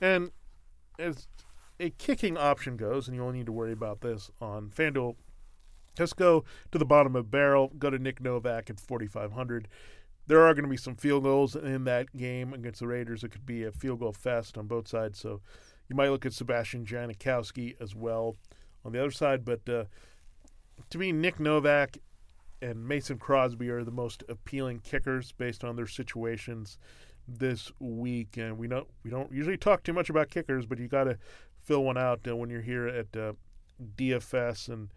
And 0.00 0.30
as 0.98 1.28
a 1.78 1.90
kicking 1.90 2.38
option 2.38 2.76
goes, 2.76 3.06
and 3.06 3.14
you 3.14 3.22
only 3.22 3.38
need 3.38 3.46
to 3.46 3.52
worry 3.52 3.72
about 3.72 4.00
this 4.00 4.30
on 4.40 4.70
FanDuel, 4.70 5.16
just 5.96 6.16
go 6.16 6.44
to 6.72 6.78
the 6.78 6.86
bottom 6.86 7.16
of 7.16 7.30
barrel, 7.30 7.72
go 7.78 7.90
to 7.90 7.98
Nick 7.98 8.20
Novak 8.20 8.70
at 8.70 8.80
4,500. 8.80 9.68
There 10.26 10.42
are 10.42 10.54
going 10.54 10.64
to 10.64 10.70
be 10.70 10.76
some 10.76 10.96
field 10.96 11.22
goals 11.22 11.54
in 11.54 11.84
that 11.84 12.14
game 12.16 12.52
against 12.52 12.80
the 12.80 12.88
Raiders. 12.88 13.22
It 13.22 13.30
could 13.30 13.46
be 13.46 13.64
a 13.64 13.72
field 13.72 14.00
goal 14.00 14.12
fest 14.12 14.58
on 14.58 14.66
both 14.66 14.88
sides. 14.88 15.18
So 15.18 15.40
you 15.88 15.94
might 15.94 16.08
look 16.08 16.26
at 16.26 16.32
Sebastian 16.32 16.84
Janikowski 16.84 17.76
as 17.80 17.94
well 17.94 18.36
on 18.84 18.92
the 18.92 19.00
other 19.00 19.10
side. 19.10 19.44
But 19.44 19.68
uh, 19.68 19.84
to 20.90 20.98
me, 20.98 21.12
Nick 21.12 21.38
Novak 21.38 21.98
and 22.60 22.86
Mason 22.88 23.18
Crosby 23.18 23.68
are 23.68 23.84
the 23.84 23.90
most 23.90 24.24
appealing 24.28 24.80
kickers 24.80 25.32
based 25.32 25.62
on 25.62 25.76
their 25.76 25.86
situations 25.86 26.78
this 27.28 27.70
week. 27.78 28.36
And 28.36 28.58
we 28.58 28.66
know 28.66 28.86
we 29.04 29.10
don't 29.10 29.32
usually 29.32 29.56
talk 29.56 29.82
too 29.82 29.92
much 29.92 30.10
about 30.10 30.30
kickers, 30.30 30.66
but 30.66 30.78
you 30.78 30.88
got 30.88 31.04
to 31.04 31.18
fill 31.60 31.84
one 31.84 31.98
out 31.98 32.20
uh, 32.26 32.36
when 32.36 32.50
you're 32.50 32.62
here 32.62 32.86
at 32.86 33.16
uh, 33.16 33.32
DFS, 33.96 34.68
and 34.68 34.88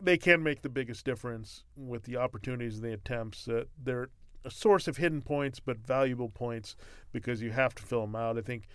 they 0.00 0.16
can 0.16 0.42
make 0.42 0.62
the 0.62 0.68
biggest 0.68 1.04
difference 1.04 1.64
with 1.76 2.04
the 2.04 2.16
opportunities 2.16 2.76
and 2.76 2.84
the 2.84 2.92
attempts. 2.92 3.48
Uh, 3.48 3.64
they're 3.82 4.08
a 4.44 4.50
source 4.50 4.88
of 4.88 4.96
hidden 4.96 5.22
points, 5.22 5.60
but 5.60 5.78
valuable 5.78 6.28
points 6.28 6.76
because 7.12 7.42
you 7.42 7.50
have 7.50 7.74
to 7.74 7.82
fill 7.82 8.02
them 8.02 8.16
out. 8.16 8.38
I 8.38 8.42
think 8.42 8.68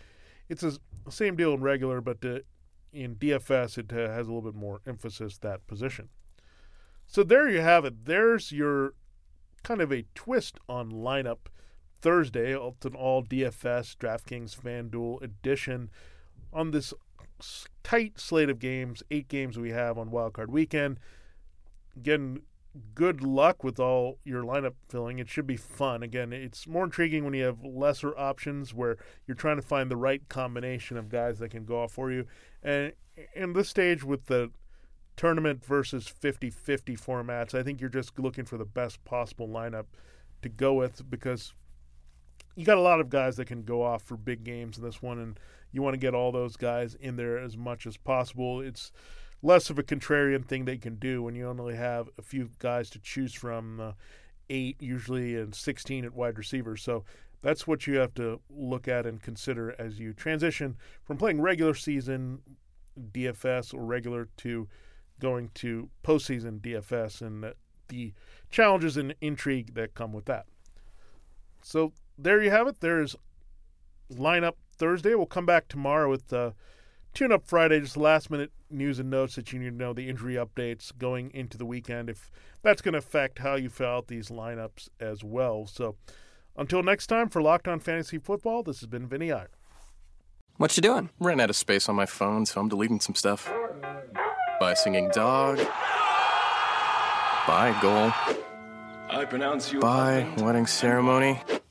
it's 0.50 0.62
the 0.62 0.80
same 1.10 1.36
deal 1.36 1.54
in 1.54 1.62
regular, 1.62 2.02
but 2.02 2.24
uh, 2.26 2.40
in 2.92 3.16
DFS, 3.16 3.78
it 3.78 3.94
uh, 3.94 4.12
has 4.14 4.28
a 4.28 4.32
little 4.32 4.42
bit 4.42 4.56
more 4.56 4.82
emphasis 4.86 5.38
that 5.40 5.66
position. 5.68 6.10
So 7.08 7.24
there 7.24 7.50
you 7.50 7.62
have 7.62 7.86
it. 7.86 8.06
There's 8.06 8.52
your 8.52 8.94
kind 9.64 9.82
of 9.82 9.92
a 9.92 10.06
twist 10.16 10.60
on 10.68 10.92
lineup 10.92 11.48
Thursday. 12.02 12.58
It's 12.58 12.86
an 12.86 12.96
all 12.96 13.24
DFS 13.24 13.96
DraftKings 13.98 14.58
FanDuel 14.58 15.22
edition 15.22 15.90
on 16.54 16.72
this 16.72 16.94
tight 17.84 18.20
slate 18.20 18.50
of 18.50 18.60
games, 18.60 19.04
eight 19.12 19.28
games 19.28 19.58
we 19.58 19.72
have 19.72 19.98
on 19.98 20.10
Wildcard 20.10 20.50
Weekend. 20.50 21.00
Again, 21.96 22.42
good 22.96 23.22
luck 23.22 23.64
with 23.64 23.80
all 23.80 24.20
your 24.24 24.44
lineup 24.44 24.76
filling. 24.88 25.20
It 25.20 25.30
should 25.30 25.48
be 25.48 25.58
fun. 25.58 26.04
Again, 26.04 26.32
it's 26.32 26.68
more 26.68 26.86
intriguing 26.86 27.24
when 27.24 27.34
you 27.34 27.44
have 27.44 27.64
lesser 27.64 28.18
options 28.18 28.74
where 28.74 28.98
you're 29.28 29.36
trying 29.36 29.58
to 29.58 29.62
find 29.62 29.92
the 29.92 29.98
right 29.98 30.28
combination 30.30 30.98
of 30.98 31.10
guys 31.10 31.40
that 31.40 31.50
can 31.50 31.66
go 31.66 31.84
off 31.84 31.92
for 31.92 32.12
you. 32.12 32.26
And 32.64 32.94
in 33.36 33.54
this 33.54 33.70
stage 33.70 34.04
with 34.04 34.28
the 34.28 34.52
tournament 35.18 35.66
versus 35.66 36.12
50-50 36.22 37.00
formats, 37.00 37.54
I 37.54 37.64
think 37.64 37.82
you're 37.82 37.90
just 37.90 38.18
looking 38.18 38.46
for 38.46 38.58
the 38.58 38.66
best 38.66 39.04
possible 39.04 39.48
lineup 39.48 39.86
to 40.42 40.50
go 40.50 40.74
with 40.74 41.10
because 41.10 41.54
you 42.56 42.66
got 42.66 42.78
a 42.78 42.82
lot 42.82 43.00
of 43.00 43.10
guys 43.10 43.38
that 43.38 43.46
can 43.46 43.64
go 43.64 43.84
off 43.84 44.02
for 44.02 44.18
big 44.18 44.44
games 44.44 44.78
in 44.78 44.84
this 44.84 45.02
one 45.02 45.20
and 45.20 45.40
you 45.72 45.82
want 45.82 45.94
to 45.94 46.00
get 46.00 46.14
all 46.14 46.32
those 46.32 46.56
guys 46.56 46.96
in 46.96 47.16
there 47.16 47.38
as 47.38 47.58
much 47.58 47.86
as 47.86 47.98
possible. 47.98 48.62
It's 48.62 48.92
less 49.42 49.70
of 49.70 49.80
a 49.80 49.84
contrarian 49.84 50.46
thing 50.46 50.66
they 50.66 50.78
can 50.78 50.96
do 50.96 51.24
when 51.24 51.36
you 51.36 51.48
only 51.48 51.76
have 51.76 52.10
a 52.18 52.22
few 52.22 52.50
guys 52.60 52.90
to 52.92 53.00
choose 53.00 53.34
from, 53.34 53.80
uh, 53.80 53.92
eight 54.50 54.76
usually 54.82 55.36
and 55.36 55.56
16 55.56 56.06
at 56.06 56.14
wide 56.14 56.38
receiver. 56.38 56.76
So 56.76 57.04
that's 57.42 57.66
what 57.66 57.88
you 57.88 57.98
have 57.98 58.14
to 58.16 58.40
look 58.50 58.88
at 58.88 59.06
and 59.06 59.22
consider 59.22 59.76
as 59.80 60.00
you 60.00 60.14
transition 60.14 60.78
from 61.04 61.18
playing 61.18 61.42
regular 61.42 61.74
season 61.74 62.42
DFS 63.00 63.74
or 63.74 63.84
regular 63.84 64.28
to 64.38 64.68
going 65.20 65.50
to 65.56 65.90
postseason 66.04 66.60
DFS 66.60 67.22
and 67.22 67.54
the 67.88 68.14
challenges 68.50 68.98
and 68.98 69.16
intrigue 69.22 69.74
that 69.74 69.96
come 69.96 70.14
with 70.14 70.26
that. 70.26 70.46
So 71.62 71.94
there 72.18 72.42
you 72.42 72.52
have 72.52 72.68
it. 72.68 72.80
There's 72.80 73.16
lineup 74.12 74.56
Thursday. 74.82 75.14
We'll 75.14 75.28
come 75.28 75.46
back 75.46 75.68
tomorrow 75.68 76.10
with 76.10 76.34
uh, 76.34 76.54
Tune 77.14 77.32
Up 77.32 77.46
Friday, 77.46 77.80
just 77.82 77.98
last 77.98 78.32
minute 78.32 78.52
news 78.72 78.98
and 78.98 79.12
notes 79.12 79.36
that 79.36 79.54
you 79.54 79.60
need 79.60 79.70
to 79.70 79.76
know, 79.76 79.94
the 79.94 80.10
injury 80.10 80.34
updates 80.34 80.92
going 80.98 81.30
into 81.36 81.56
the 81.56 81.68
weekend, 81.68 82.10
if 82.10 82.32
that's 82.64 82.82
going 82.82 82.94
to 82.94 82.98
affect 82.98 83.38
how 83.38 83.54
you 83.54 83.70
fill 83.70 83.90
out 83.90 84.08
these 84.08 84.30
lineups 84.30 84.90
as 85.00 85.24
well. 85.24 85.68
So 85.68 85.98
until 86.58 86.82
next 86.82 87.06
time, 87.08 87.30
for 87.30 87.44
Locked 87.44 87.68
On 87.68 87.80
Fantasy 87.80 88.18
Football, 88.18 88.64
this 88.64 88.80
has 88.80 88.88
been 88.88 89.08
Vinny 89.08 89.32
Iyer. 89.32 89.52
What 90.58 90.76
you 90.76 90.82
doing? 90.82 91.12
Ran 91.20 91.40
out 91.40 91.52
of 91.52 91.56
space 91.56 91.88
on 91.88 91.96
my 91.96 92.08
phone, 92.08 92.48
so 92.48 92.60
I'm 92.60 92.68
deleting 92.68 93.02
some 93.02 93.14
stuff. 93.14 93.54
Bye 94.60 94.74
singing 94.74 95.12
dog. 95.14 95.58
Bye 97.46 97.78
goal. 97.84 98.12
I 99.12 99.26
pronounce 99.26 99.72
you. 99.72 99.80
Bye 99.80 100.28
wedding 100.38 100.66
ceremony. 100.66 101.40